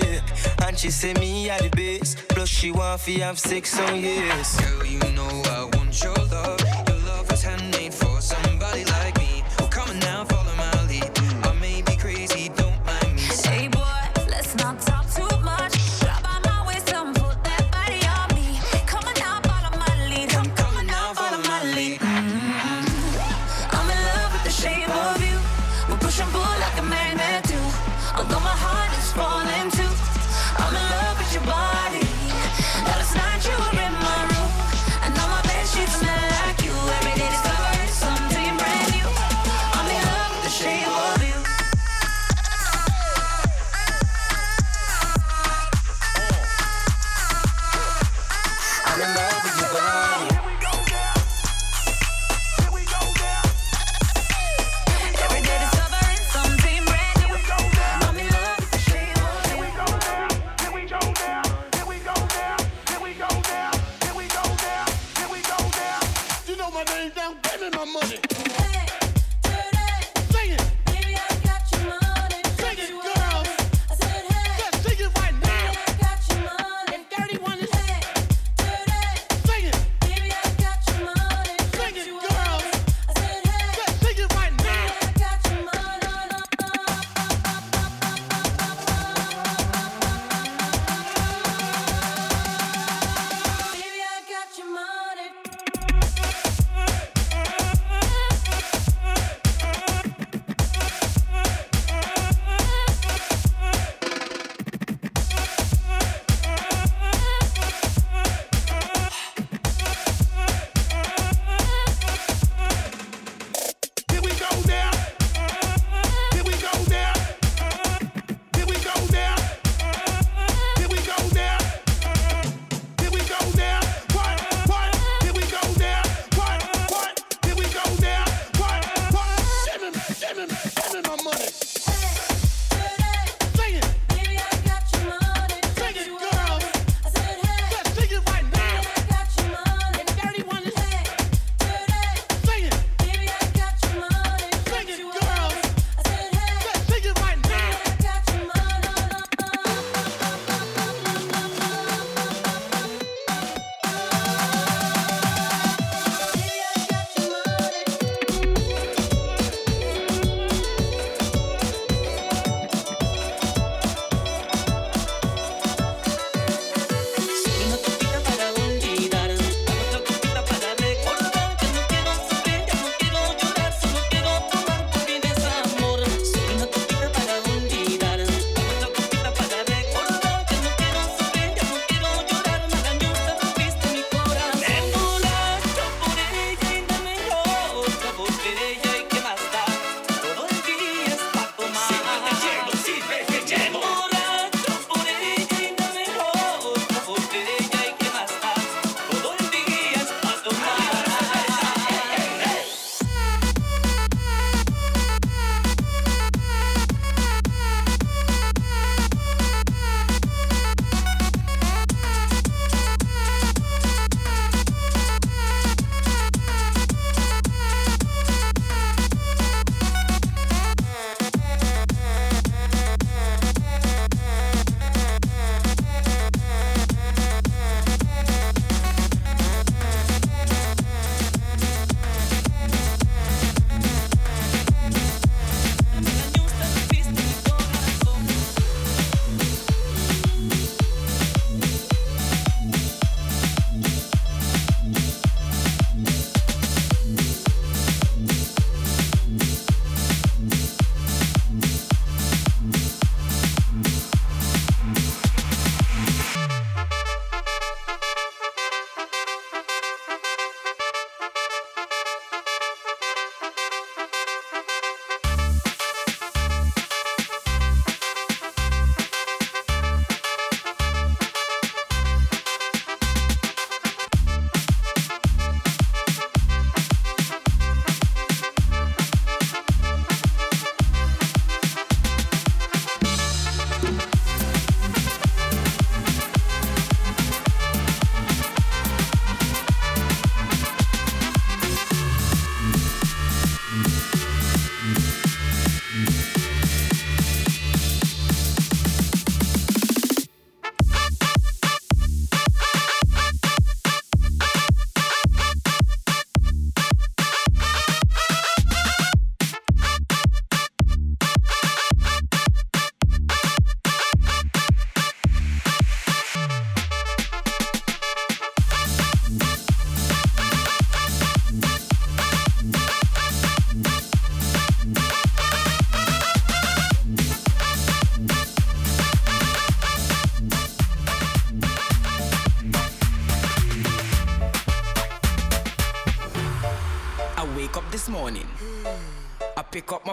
And 0.65 0.79
she 0.79 0.91
say 0.91 1.13
me 1.15 1.49
at 1.49 1.61
the 1.61 1.69
base, 1.75 2.15
plus 2.29 2.47
she 2.47 2.71
want 2.71 3.01
fi 3.01 3.19
have 3.19 3.37
six 3.37 3.77
on 3.77 3.99
yes. 3.99 4.57
Girl, 4.61 4.85
you 4.85 4.99
know 5.11 5.27
I 5.27 5.69
want 5.75 6.01
your 6.01 6.15
love. 6.31 6.58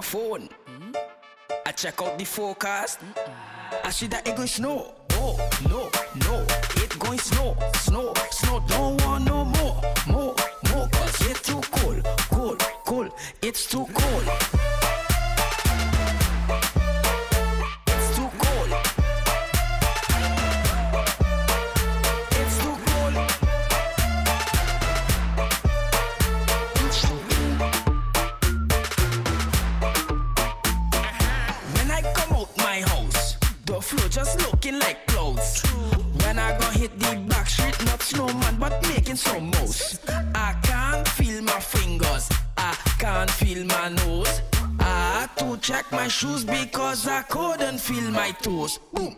phone. 0.06 0.48
Mm? 0.66 0.96
I 1.66 1.72
check 1.72 2.00
out 2.00 2.16
the 2.16 2.24
forecast. 2.24 3.00
Mm-mm. 3.00 3.84
I 3.84 3.90
see 3.90 4.06
that 4.06 4.26
it 4.28 4.36
going 4.36 4.46
snow. 4.46 4.94
go 33.76 33.82
flow 33.82 34.08
just 34.08 34.40
looking 34.40 34.78
like 34.78 35.06
clouds. 35.06 35.62
When 36.22 36.38
I 36.38 36.56
go 36.58 36.66
hit 36.70 36.98
the 36.98 37.12
back 37.28 37.46
street, 37.46 37.76
not 37.84 38.00
snowman, 38.00 38.56
but 38.58 38.74
making 38.88 39.16
some 39.16 39.44
moves. 39.54 40.00
I 40.34 40.54
can't 40.62 41.06
feel 41.08 41.42
my 41.42 41.60
fingers, 41.60 42.30
I 42.56 42.72
can't 42.98 43.30
feel 43.30 43.66
my 43.66 43.88
nose. 44.00 44.40
I 44.80 45.02
had 45.18 45.30
to 45.40 45.58
check 45.58 45.84
my 45.92 46.08
shoes 46.08 46.44
because 46.44 47.06
I 47.06 47.22
couldn't 47.22 47.78
feel 47.78 48.10
my 48.10 48.30
toes. 48.42 48.78
Boom. 48.94 49.14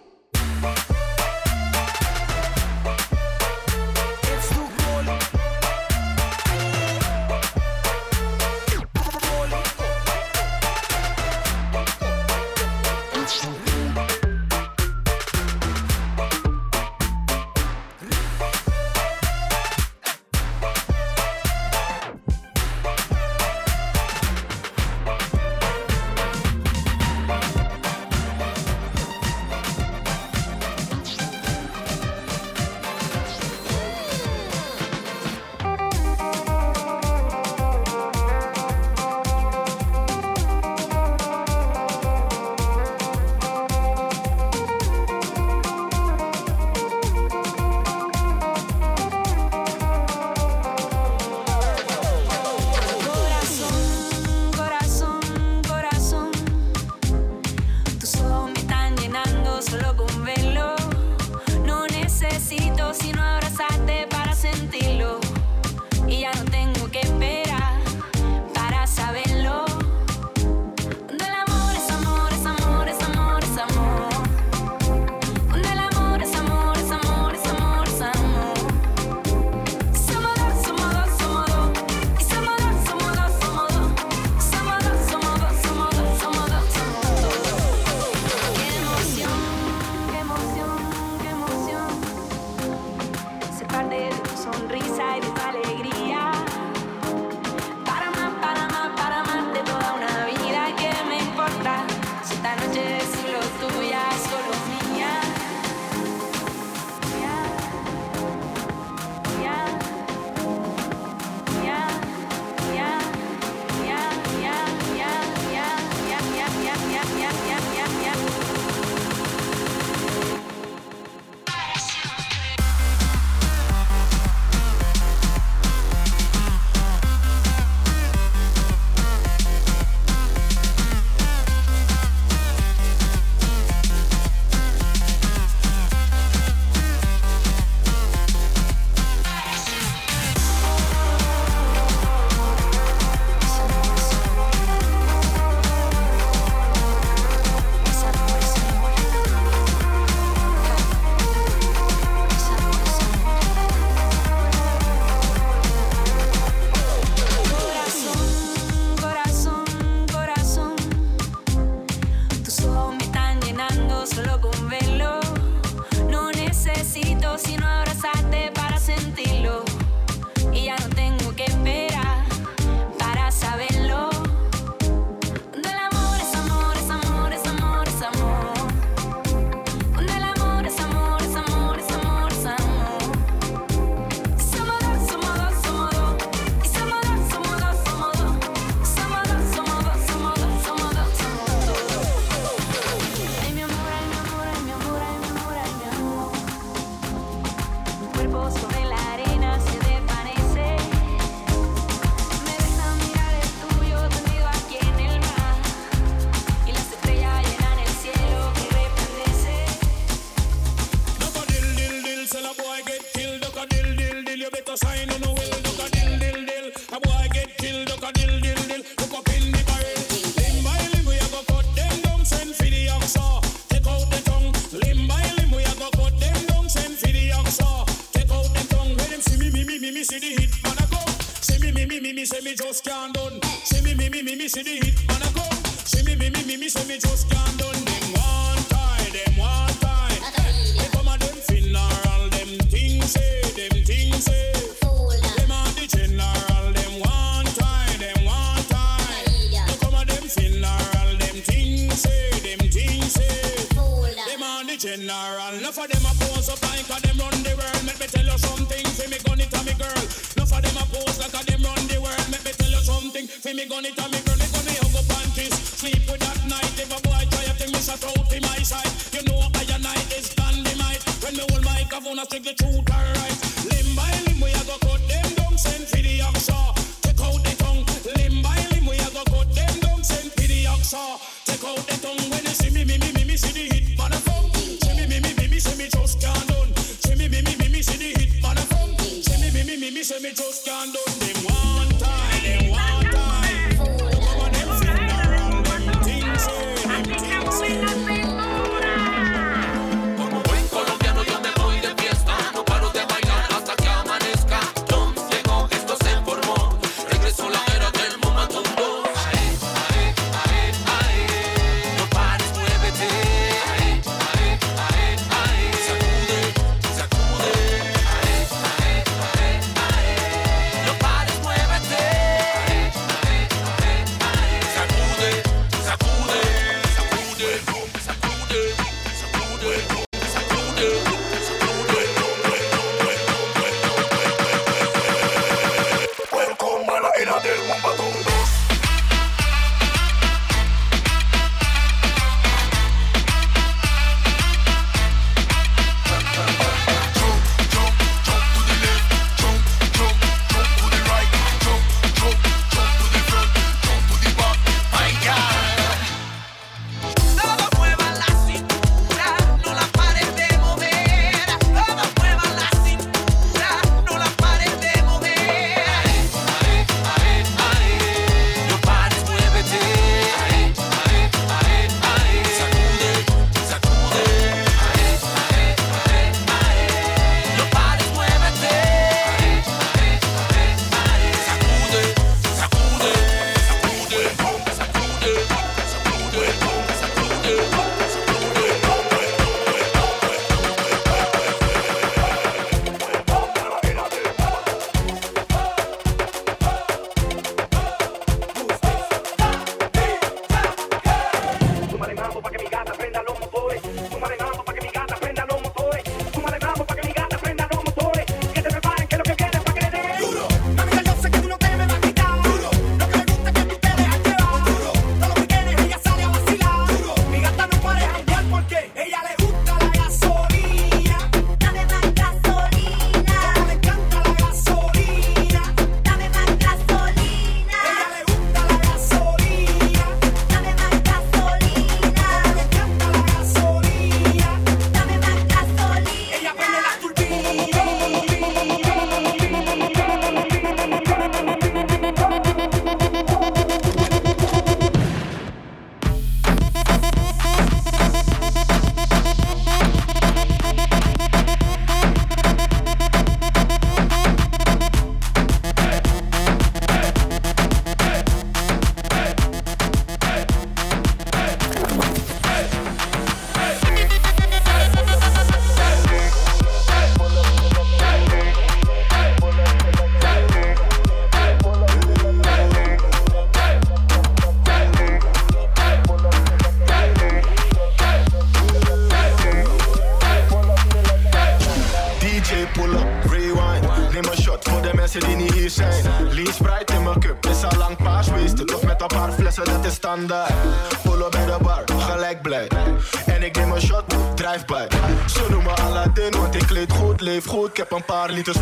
Carlitos 498.19 498.57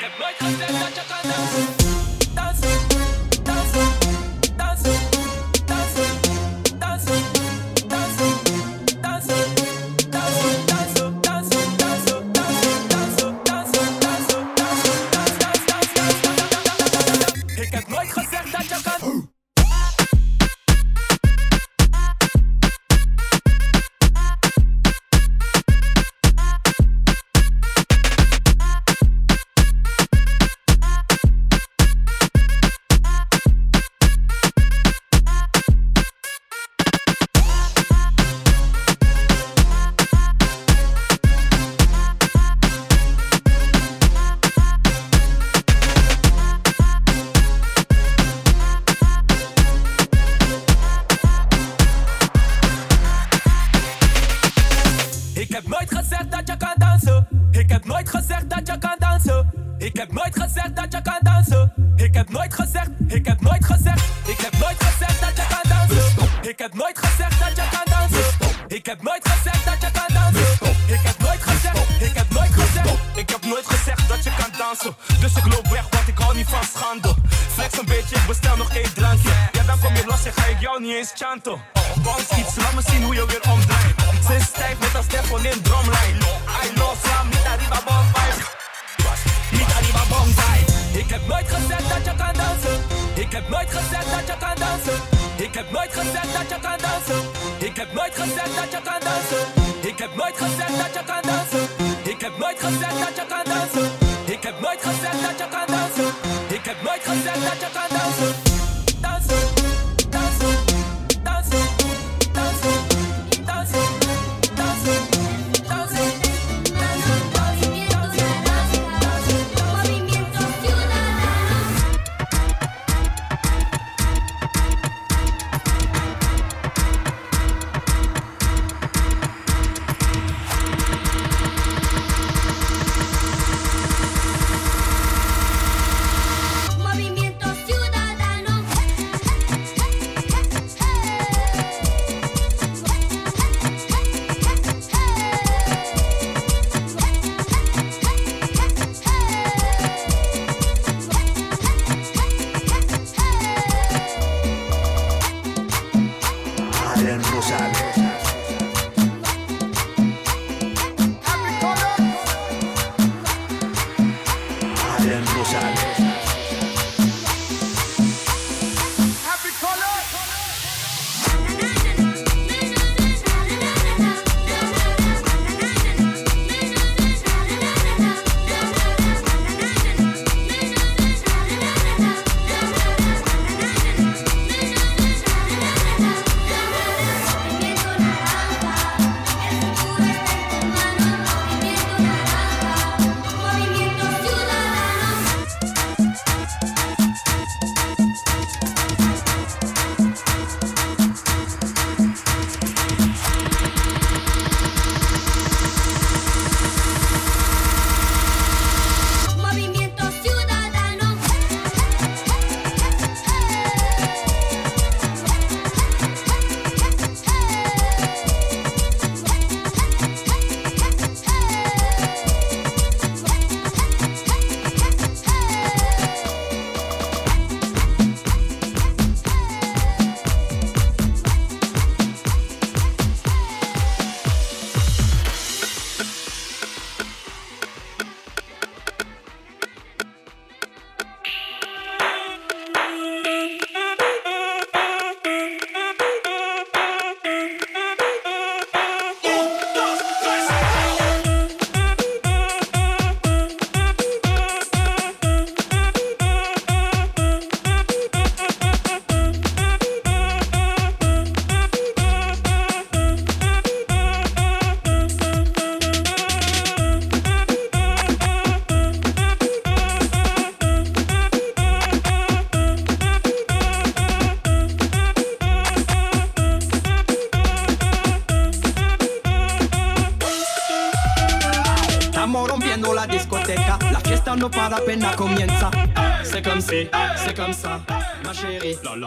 Like 0.00 0.12
a 0.12 0.18
mic 0.20 0.42
on 0.44 0.58
that, 0.60 1.77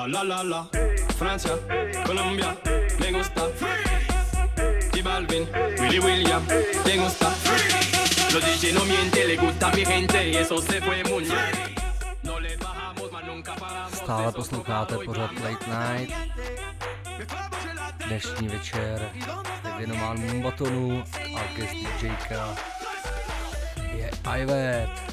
La 0.02 0.08
la 0.08 0.24
la 0.24 0.44
la. 0.44 0.68
Francia, 1.16 1.52
Colombia, 2.06 2.58
me 3.00 3.12
gusta. 3.12 3.44
Y 4.94 5.02
Balvin, 5.04 5.48
Willy 5.80 6.00
William, 6.00 6.42
me 6.86 6.98
gusta. 6.98 7.32
Los 8.34 8.44
DJ 8.44 8.74
no 8.74 8.84
mienten, 8.86 9.28
le 9.28 9.38
gusta 9.38 9.72
mi 9.76 9.86
gente 9.86 10.30
y 10.30 10.38
eso 10.38 10.60
se 10.60 10.82
fue 10.82 11.04
muy 11.04 11.26
bien. 11.26 11.38
No. 12.24 12.34
Stále 13.94 14.32
posloucháte 14.32 14.96
pořád 15.06 15.32
Late 15.44 15.68
Night. 15.68 16.16
Dnešní 18.08 18.48
večer 18.48 19.12
je 19.14 19.78
věnován 19.78 20.20
Mumbatonu 20.20 21.04
a 21.38 21.56
guest 21.56 21.76
DJka 22.02 22.56
je 23.94 24.12
Ivet. 24.40 25.11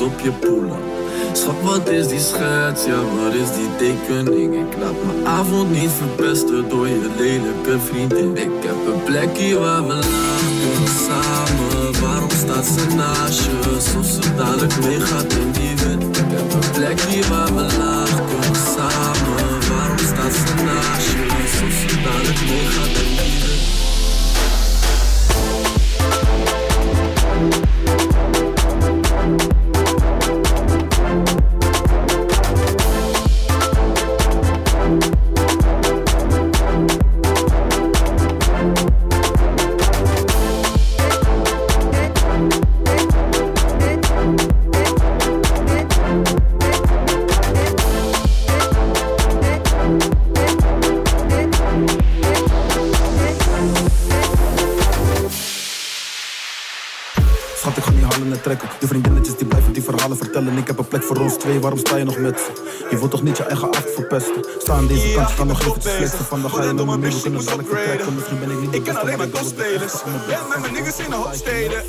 Op 0.00 0.20
je 0.20 0.30
poelen. 0.30 0.78
Schat, 1.32 1.54
wat 1.62 1.88
is 1.88 2.08
die 2.08 2.20
schets? 2.20 2.84
Ja, 2.84 3.00
wat 3.02 3.34
is 3.34 3.48
die 3.54 3.70
tekening? 3.78 4.54
Ik 4.54 4.76
laat 4.80 4.94
mijn 5.04 5.26
avond 5.26 5.70
niet 5.70 5.90
verpesten 5.90 6.68
door 6.68 6.88
je 6.88 7.10
lelijke 7.18 7.78
vriendin. 7.86 8.36
Ik 8.36 8.62
heb 8.62 8.94
een 8.94 9.02
plekje 9.04 9.58
waar 9.58 9.86
we 9.86 9.94
lachen 9.94 10.88
samen. 11.06 12.00
Waarom 12.00 12.30
staat 12.30 12.66
ze 12.66 12.94
naast 12.96 13.44
je? 13.44 13.70
Alsof 13.74 14.06
ze 14.06 14.34
dadelijk 14.36 14.80
meegaat 14.84 15.32
in 15.32 15.50
die 15.50 15.76
wit. 15.76 16.16
Ik 16.16 16.30
heb 16.36 16.52
een 16.52 16.70
plekje 16.72 17.28
waar 17.28 17.54
we 17.54 17.62
lachen 17.78 18.56
samen. 18.74 19.68
Waarom 19.70 19.98
staat 19.98 20.32
ze 20.32 20.64
naast 20.64 21.06
je? 21.06 21.26
Alsof 21.42 21.72
ze 21.80 22.00
dadelijk 22.02 22.40
meegaat 22.40 22.86
in 22.86 23.08
die 23.08 23.16
wit. 23.16 23.29
Plek 60.90 61.02
voor 61.02 61.16
ons 61.16 61.34
twee, 61.34 61.60
waarom 61.60 61.78
sta 61.78 61.96
je 61.96 62.04
nog 62.04 62.18
met 62.18 62.40
ze? 62.40 62.50
Je 62.90 62.98
wilt 62.98 63.10
toch 63.10 63.22
niet 63.22 63.36
je 63.36 63.42
eigen 63.44 63.70
acht 63.70 63.90
verpesten? 63.94 64.44
Sta 64.58 64.72
aan 64.72 64.86
deze 64.86 65.12
kant, 65.14 65.28
je 65.28 65.36
kan 65.36 65.46
nog 65.46 65.60
even 65.60 65.80
te 65.80 65.88
flexen. 65.88 66.24
Van 66.24 66.40
dan 66.42 66.50
ga 66.50 66.62
je 66.62 66.72
naar 66.72 66.86
me, 66.86 66.98
we 66.98 67.20
kunnen 67.20 67.44
dadelijk 67.44 67.68
vertrekken. 67.68 68.14
Misschien 68.14 68.38
ben 68.38 68.50
ik 68.50 68.60
niet 68.60 68.70
de 68.70 68.76
Ik 68.76 68.84
beste, 68.84 69.00
alleen 69.00 69.16
maar 69.16 69.26
ik 69.26 69.32
beste. 69.32 69.54
Ben 69.54 70.38
met 70.48 70.60
mijn 70.60 70.72
niggas 70.72 70.98
in 70.98 71.10
de 71.10 71.16
hoofdsteden. 71.16 71.82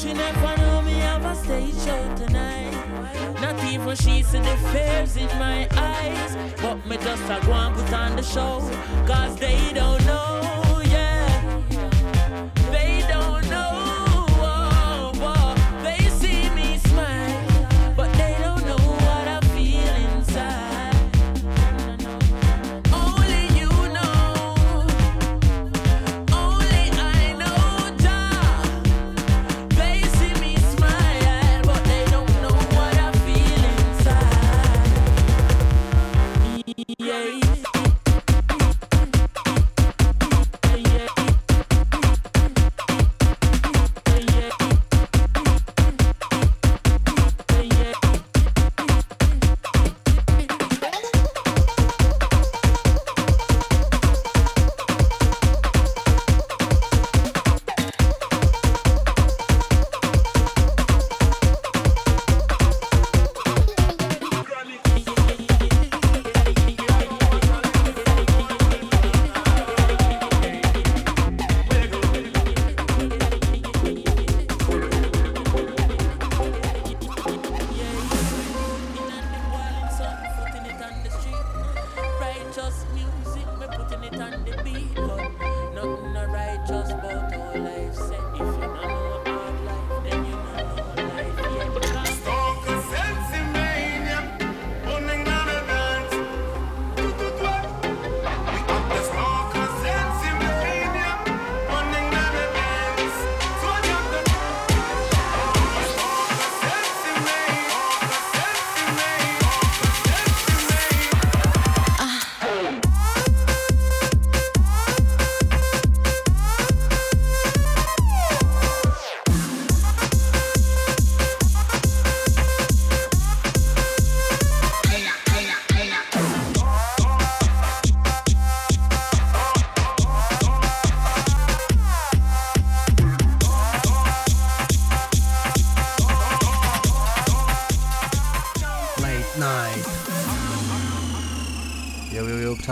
She 0.00 0.14
never 0.14 0.56
know 0.56 0.80
me 0.80 0.92
have 0.92 1.22
a 1.26 1.34
stage 1.34 1.74
show 1.74 2.14
tonight. 2.16 2.72
Not 3.38 3.62
even 3.64 3.94
she 3.96 4.22
see 4.22 4.38
the 4.38 4.56
fears 4.72 5.14
in 5.18 5.26
my 5.38 5.68
eyes. 5.72 6.36
But 6.62 6.86
me 6.86 6.96
just 6.96 7.22
a 7.24 7.38
go 7.44 7.52
and 7.52 7.74
put 7.74 7.92
on 7.92 8.16
the 8.16 8.22
show. 8.22 8.60
Cause 9.06 9.36
they 9.36 9.74
don't 9.74 10.02
know. 10.06 10.69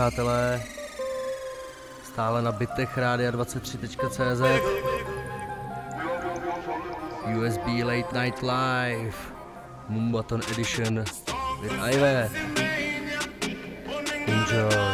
přátelé. 0.09 0.63
Stále 2.03 2.41
na 2.41 2.51
bytech 2.51 2.97
rádia 2.97 3.31
23.cz. 3.31 4.41
USB 7.37 7.67
Late 7.83 8.23
Night 8.23 8.41
Live 8.41 9.17
Mumbaton 9.89 10.41
Edition 10.51 11.03
with 11.61 11.73
Ive. 11.93 12.29
Enjoy. 14.27 14.88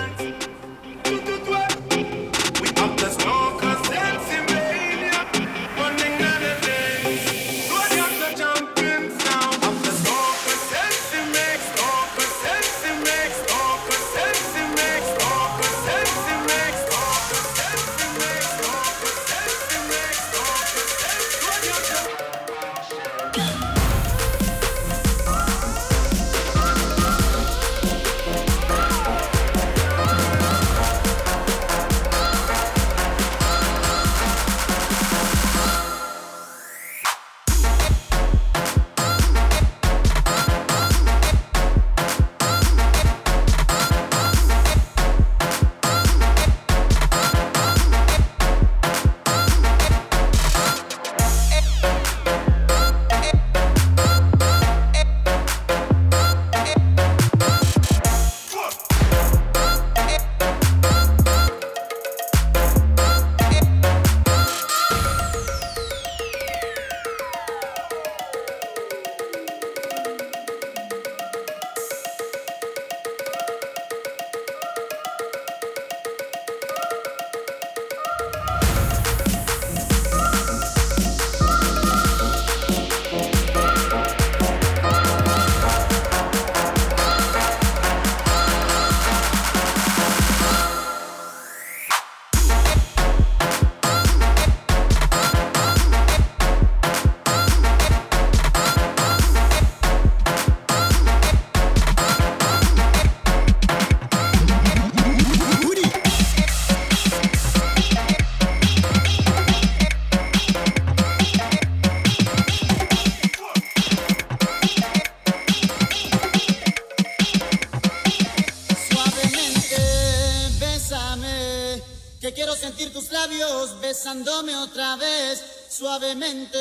suavemente, 125.96 126.58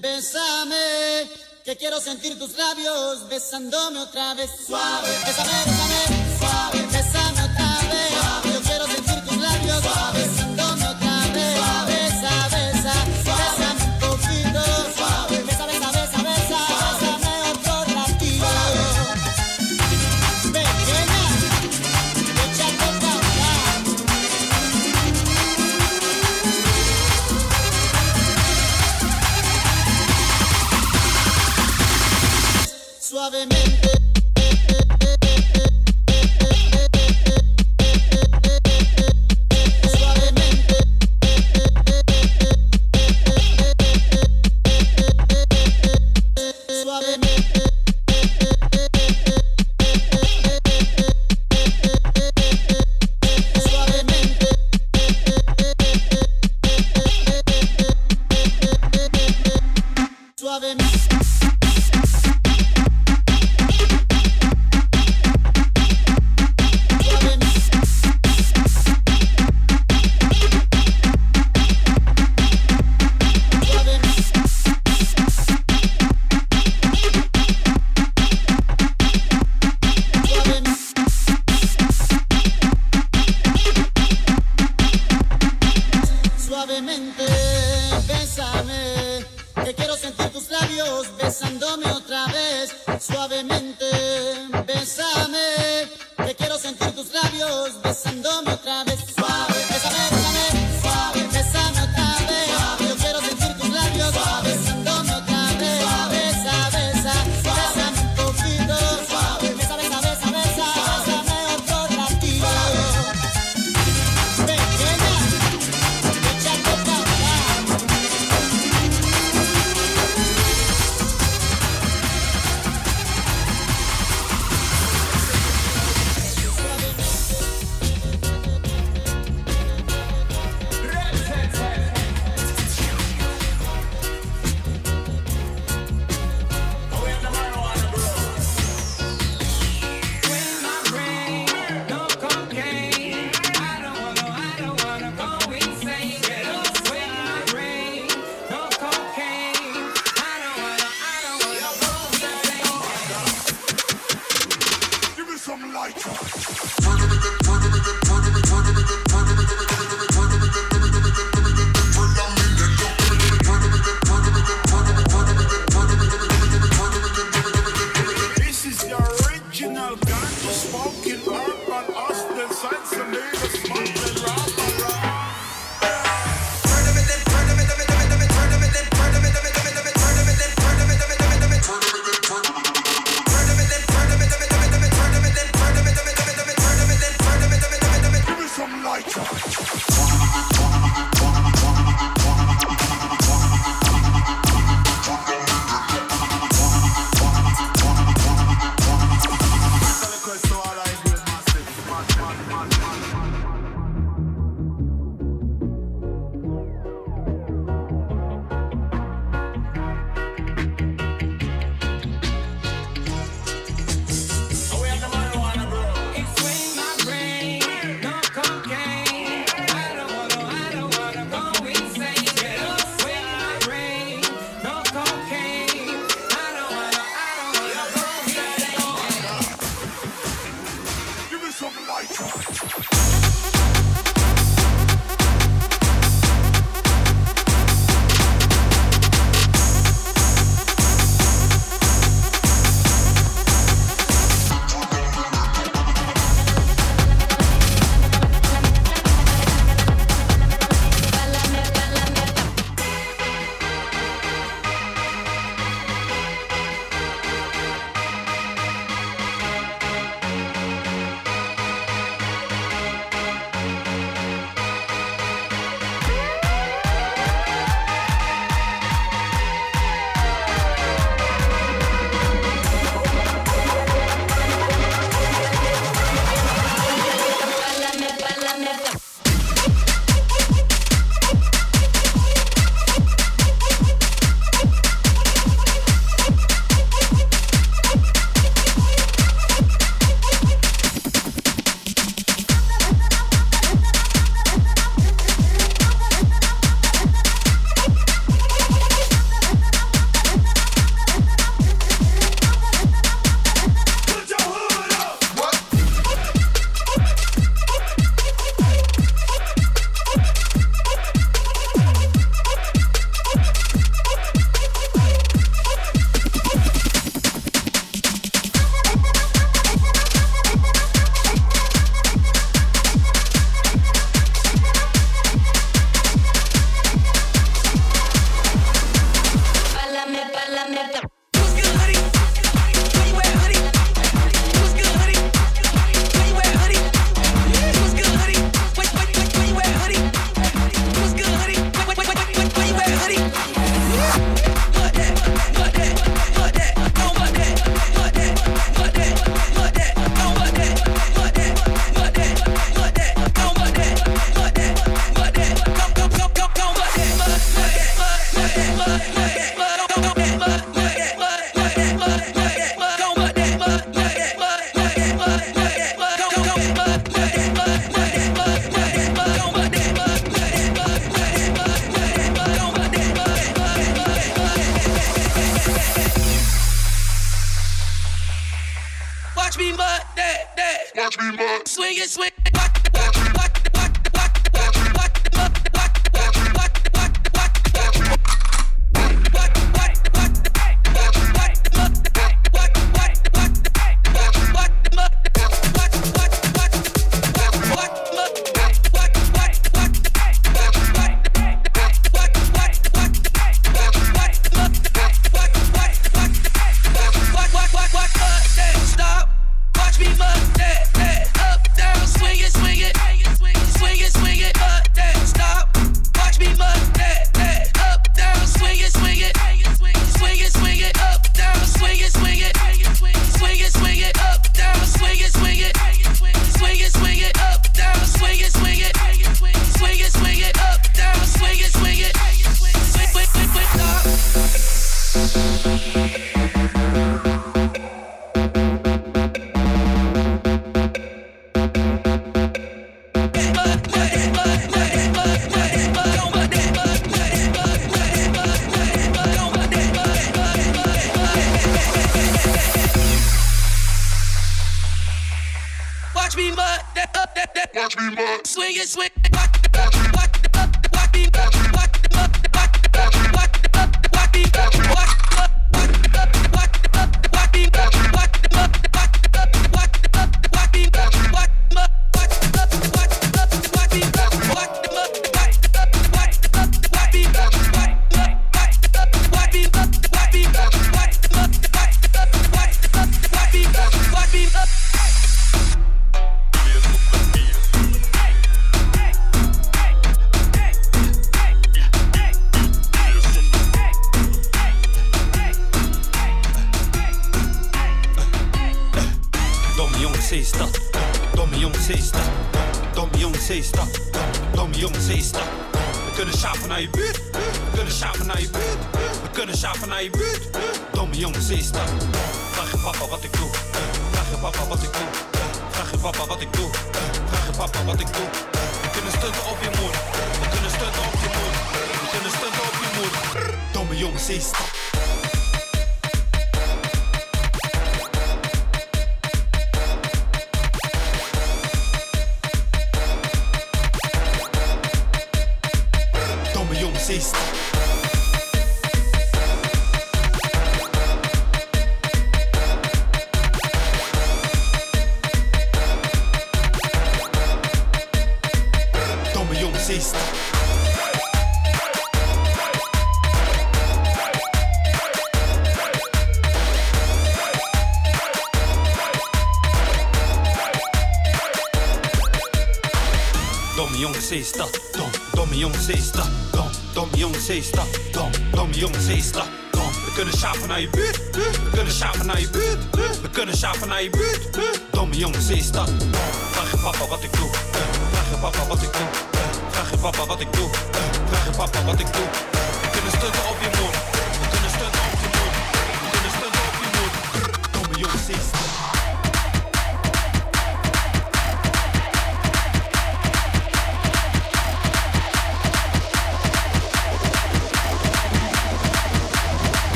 bésame, 0.00 1.28
que 1.64 1.76
quiero 1.76 2.00
sentir 2.00 2.38
tus 2.38 2.56
labios 2.56 3.28
besándome 3.28 3.98
otra 3.98 4.34
vez. 4.34 4.48
Suave, 4.66 5.10
bésame. 5.26 5.83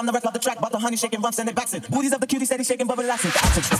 I'm 0.00 0.06
the 0.06 0.12
rest 0.12 0.24
of 0.24 0.32
the 0.32 0.38
track. 0.38 0.58
but 0.58 0.72
the 0.72 0.78
honey 0.78 0.96
shaking, 0.96 1.20
rump 1.20 1.34
sending 1.34 1.54
backs 1.54 1.74
in. 1.74 1.82
Booties 1.82 2.14
of 2.14 2.22
the 2.22 2.26
cutie, 2.26 2.46
steady 2.46 2.64
shaking, 2.64 2.86
bubble 2.86 3.02
relaxing. 3.02 3.30
The 3.32 3.38
action. 3.44 3.79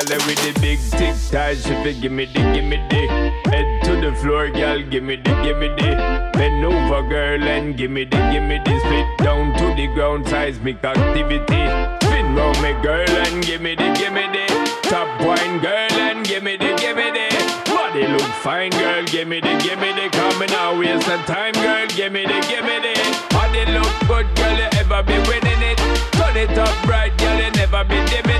Girl 0.00 0.26
with 0.26 0.40
the 0.40 0.58
big 0.60 0.78
tic 0.96 1.14
tac, 1.30 1.56
she 1.56 1.74
fi 1.84 1.92
give 1.92 2.12
me 2.12 2.24
the, 2.24 2.40
give 2.54 2.64
me 2.64 2.78
the. 2.88 3.02
Head 3.50 3.84
to 3.84 4.00
the 4.00 4.16
floor, 4.16 4.48
girl, 4.48 4.80
give 4.82 5.02
me 5.02 5.16
the, 5.16 5.32
give 5.44 5.58
me 5.58 5.68
the. 5.68 6.30
Bend 6.32 6.64
over, 6.64 7.06
girl, 7.08 7.42
and 7.42 7.76
give 7.76 7.90
me 7.90 8.04
the, 8.04 8.16
give 8.32 8.42
me 8.42 8.58
the. 8.64 8.80
Spit 8.80 9.18
down 9.18 9.52
to 9.58 9.66
the 9.76 9.88
ground, 9.94 10.26
seismic 10.28 10.82
activity. 10.82 11.62
Spin 12.06 12.34
round 12.34 12.62
me, 12.62 12.72
girl, 12.80 13.10
and 13.26 13.44
give 13.44 13.60
me 13.60 13.74
the, 13.74 13.92
give 13.92 14.14
me 14.14 14.24
the. 14.32 14.46
Top 14.88 15.08
wine, 15.20 15.60
girl, 15.60 15.92
and 16.08 16.26
give 16.26 16.42
me 16.42 16.56
the, 16.56 16.72
give 16.80 16.96
me 16.96 17.10
the. 17.12 17.28
Body 17.66 18.06
look 18.08 18.32
fine, 18.40 18.70
girl, 18.70 19.04
give 19.04 19.28
me 19.28 19.40
the, 19.40 19.52
give 19.60 19.78
me 19.78 19.92
the. 19.92 20.08
Coming 20.08 20.52
out, 20.52 20.78
waste 20.78 21.04
the 21.04 21.18
time, 21.28 21.52
girl, 21.52 21.86
give 21.88 22.12
me 22.12 22.24
the, 22.24 22.40
give 22.48 22.64
me 22.64 22.80
the. 22.80 22.96
Body 23.28 23.66
look 23.76 23.92
good, 24.08 24.26
girl, 24.36 24.56
you 24.56 24.68
ever 24.80 25.02
be 25.02 25.18
winning 25.28 25.62
it. 25.68 25.76
Turn 26.16 26.36
it 26.36 26.56
up 26.56 26.72
bright, 26.86 27.12
girl, 27.18 27.36
you 27.36 27.50
never 27.50 27.84
be 27.84 28.00
dimming 28.08 28.31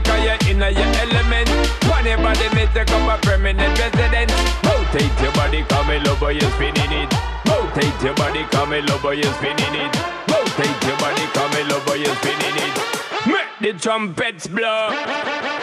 cause 0.00 0.22
you're 0.24 0.50
in 0.50 0.60
your 0.60 0.92
element. 1.00 1.48
On 1.92 2.04
your 2.04 2.18
body, 2.18 2.48
me 2.54 2.66
take 2.74 2.90
up 2.90 3.06
a 3.08 3.16
permanent 3.24 3.78
residence. 3.78 4.32
Rotate 4.64 5.20
your 5.22 5.32
body, 5.32 5.62
come 5.68 5.90
in 5.90 6.02
love, 6.04 6.22
you 6.32 6.48
spinning 6.56 6.92
it. 6.92 7.12
Rotate 7.48 8.02
your 8.02 8.14
body, 8.14 8.42
come 8.50 8.72
in 8.72 8.86
love, 8.86 9.04
you 9.14 9.30
spinning 9.38 9.74
it. 9.74 9.92
Rotate 10.28 10.82
your 10.86 10.98
body, 10.98 11.26
come 11.32 11.52
in 11.54 11.68
love, 11.68 11.88
you 11.96 12.12
spinning 12.20 12.56
it. 12.66 12.74
Make 13.26 13.52
the 13.60 13.72
trumpets 13.78 14.46
blow. 14.46 15.55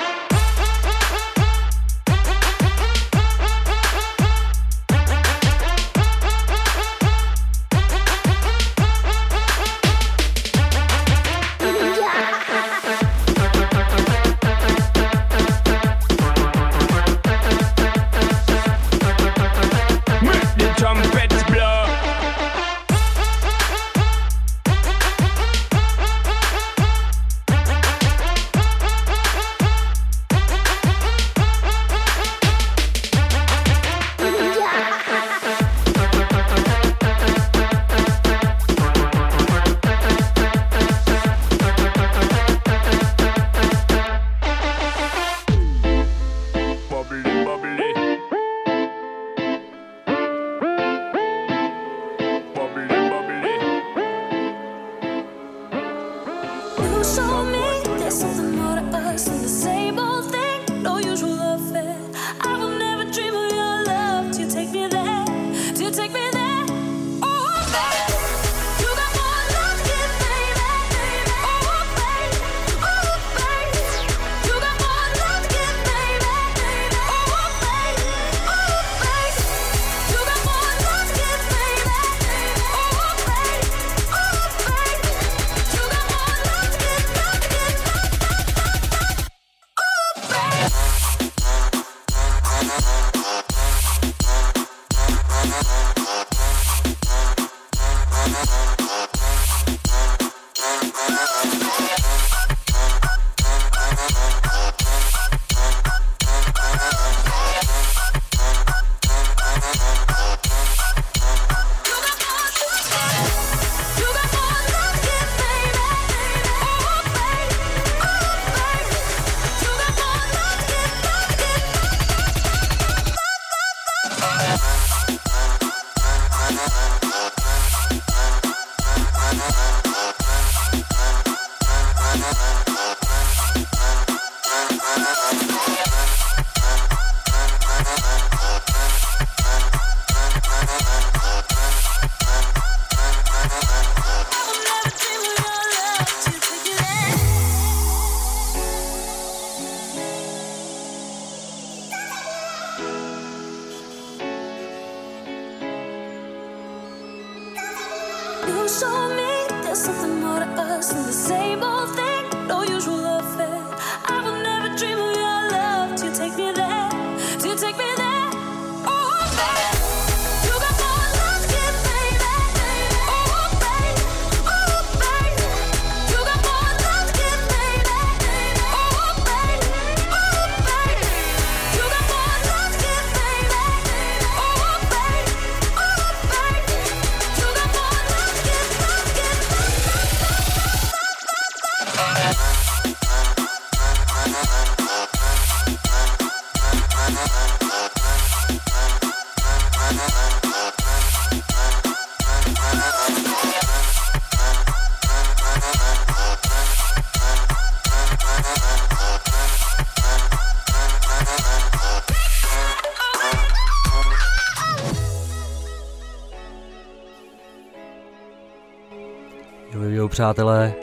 Přátelé, 220.14 220.74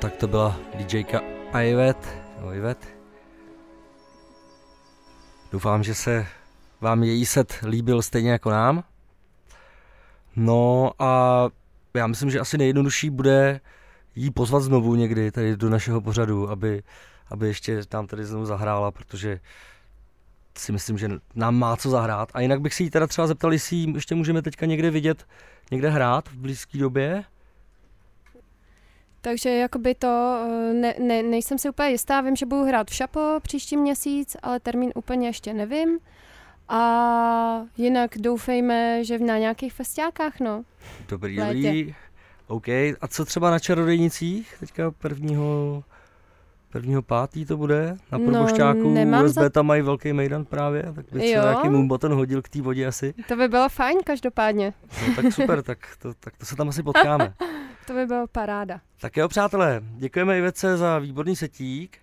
tak 0.00 0.16
to 0.16 0.28
byla 0.28 0.56
DJka 0.74 1.20
Ivet, 1.62 2.08
Ivet. 2.54 2.88
Doufám, 5.52 5.82
že 5.82 5.94
se 5.94 6.26
vám 6.80 7.02
její 7.02 7.26
set 7.26 7.54
líbil 7.66 8.02
stejně 8.02 8.30
jako 8.30 8.50
nám. 8.50 8.84
No 10.36 10.92
a 10.98 11.48
já 11.94 12.06
myslím, 12.06 12.30
že 12.30 12.40
asi 12.40 12.58
nejjednodušší 12.58 13.10
bude 13.10 13.60
jí 14.14 14.30
pozvat 14.30 14.62
znovu 14.62 14.94
někdy 14.94 15.30
tady 15.30 15.56
do 15.56 15.70
našeho 15.70 16.00
pořadu, 16.00 16.50
aby, 16.50 16.82
aby 17.30 17.46
ještě 17.46 17.84
tam 17.84 18.06
tady 18.06 18.24
znovu 18.24 18.46
zahrála, 18.46 18.90
protože 18.90 19.40
si 20.58 20.72
myslím, 20.72 20.98
že 20.98 21.08
nám 21.34 21.54
má 21.54 21.76
co 21.76 21.90
zahrát. 21.90 22.28
A 22.34 22.40
jinak 22.40 22.60
bych 22.60 22.74
si 22.74 22.82
jí 22.82 22.90
teda 22.90 23.06
třeba 23.06 23.26
zeptal, 23.26 23.52
jestli 23.52 23.76
ji 23.76 23.94
ještě 23.94 24.14
můžeme 24.14 24.42
teďka 24.42 24.66
někde 24.66 24.90
vidět, 24.90 25.26
někde 25.70 25.90
hrát 25.90 26.28
v 26.28 26.34
blízké 26.34 26.78
době. 26.78 27.24
Takže 29.24 29.50
jakoby 29.50 29.94
to, 29.94 30.42
eh, 30.70 30.74
ne, 30.74 30.94
ne, 30.98 31.22
nejsem 31.22 31.58
si 31.58 31.68
úplně 31.68 31.88
jistá, 31.88 32.20
vím, 32.20 32.36
že 32.36 32.46
budu 32.46 32.64
hrát 32.64 32.90
v 32.90 32.94
Šapo 32.94 33.20
příští 33.42 33.76
měsíc, 33.76 34.36
ale 34.42 34.60
termín 34.60 34.92
úplně 34.94 35.28
ještě 35.28 35.54
nevím. 35.54 35.98
A 36.68 37.62
jinak 37.76 38.10
doufejme, 38.18 39.04
že 39.04 39.18
na 39.18 39.38
nějakých 39.38 39.72
festiákách, 39.72 40.40
no. 40.40 40.62
Dobrý, 41.08 41.36
dobrý. 41.36 41.94
OK. 42.46 42.68
A 42.68 43.08
co 43.08 43.24
třeba 43.24 43.50
na 43.50 43.58
čarodejnicích? 43.58 44.54
Teďka 44.60 44.90
prvního, 44.90 45.84
prvního 46.70 47.02
pátý 47.02 47.44
to 47.46 47.56
bude? 47.56 47.96
Na 48.12 48.18
No, 48.18 48.30
prvošťáku 48.30 48.90
nemám 48.94 49.24
USB 49.24 49.34
za- 49.34 49.50
tam 49.50 49.66
mají 49.66 49.82
velký 49.82 50.12
mejdan 50.12 50.44
právě, 50.44 50.82
tak 50.94 51.06
by 51.12 51.20
se 51.20 51.26
nějaký 51.26 51.68
moonbutton 51.68 52.12
hodil 52.14 52.42
k 52.42 52.48
té 52.48 52.62
vodě 52.62 52.86
asi. 52.86 53.14
To 53.28 53.36
by 53.36 53.48
bylo 53.48 53.68
fajn 53.68 53.98
každopádně. 54.04 54.72
No, 55.08 55.14
tak 55.22 55.32
super, 55.32 55.62
tak 55.62 55.78
to, 56.02 56.14
tak 56.14 56.36
to 56.36 56.46
se 56.46 56.56
tam 56.56 56.68
asi 56.68 56.82
potkáme. 56.82 57.34
To 57.86 57.92
by 57.92 58.06
bylo 58.06 58.26
paráda. 58.26 58.80
Tak 59.00 59.16
jo, 59.16 59.28
přátelé, 59.28 59.80
děkujeme 59.96 60.38
Ivece 60.38 60.76
za 60.76 60.98
výborný 60.98 61.36
setík 61.36 61.98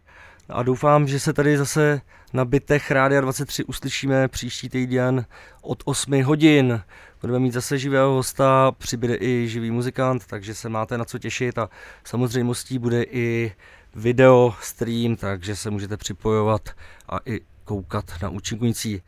a 0.50 0.64
doufám, 0.64 1.08
že 1.08 1.20
se 1.20 1.34
tady 1.34 1.58
zase 1.58 2.02
na 2.34 2.46
bytech 2.46 2.92
Rádia 2.92 3.22
23 3.22 3.64
uslyšíme 3.64 4.28
příští 4.28 4.70
týden 4.70 5.26
od 5.62 5.84
8 5.86 6.24
hodin. 6.24 6.82
Budeme 7.22 7.40
mít 7.40 7.54
zase 7.54 7.78
živého 7.78 8.14
hosta, 8.14 8.72
přibude 8.72 9.18
i 9.20 9.48
živý 9.48 9.72
muzikant, 9.72 10.28
takže 10.28 10.56
se 10.56 10.70
máte 10.70 10.98
na 10.98 11.06
co 11.06 11.20
těšit 11.20 11.58
a 11.58 11.70
samozřejmostí 12.04 12.80
bude 12.80 13.04
i 13.04 13.56
video 13.96 14.56
stream, 14.62 15.16
takže 15.16 15.56
se 15.56 15.70
můžete 15.70 15.98
připojovat 15.98 16.70
a 17.10 17.18
i 17.26 17.40
koukat 17.64 18.06
na 18.22 18.30
účinkující. 18.30 19.02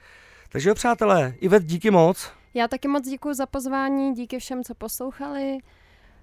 Takže 0.49 0.69
jo, 0.69 0.76
přátelé, 0.76 1.34
Ivet, 1.39 1.64
díky 1.64 1.91
moc. 1.91 2.31
Já 2.53 2.68
taky 2.68 2.88
moc 2.88 3.10
děkuji 3.10 3.34
za 3.34 3.45
pozvání, 3.45 4.14
díky 4.14 4.39
všem, 4.39 4.64
co 4.64 4.76
poslouchali. 4.76 5.57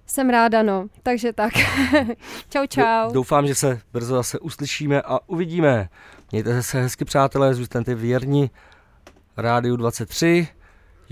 Jsem 0.09 0.29
ráda, 0.29 0.63
no. 0.63 0.87
Takže 1.03 1.33
tak. 1.33 1.53
čau, 2.49 2.65
čau. 2.67 3.11
Doufám, 3.11 3.47
že 3.47 3.55
se 3.55 3.81
brzo 3.93 4.15
zase 4.15 4.39
uslyšíme 4.39 5.01
a 5.01 5.19
uvidíme. 5.27 5.89
Mějte 6.31 6.63
se 6.63 6.81
hezky, 6.81 7.05
přátelé, 7.05 7.53
zůstaňte 7.53 7.95
věrni 7.95 8.49
Rádiu 9.37 9.75
23, 9.75 10.47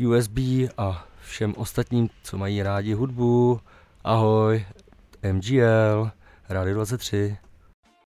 USB 0.08 0.38
a 0.78 1.06
všem 1.22 1.54
ostatním, 1.58 2.10
co 2.24 2.38
mají 2.38 2.64
rádi 2.64 2.94
hudbu. 2.94 3.60
Ahoj, 4.04 4.66
MGL, 5.32 6.12
Rádio 6.50 6.76
23. 6.76 7.38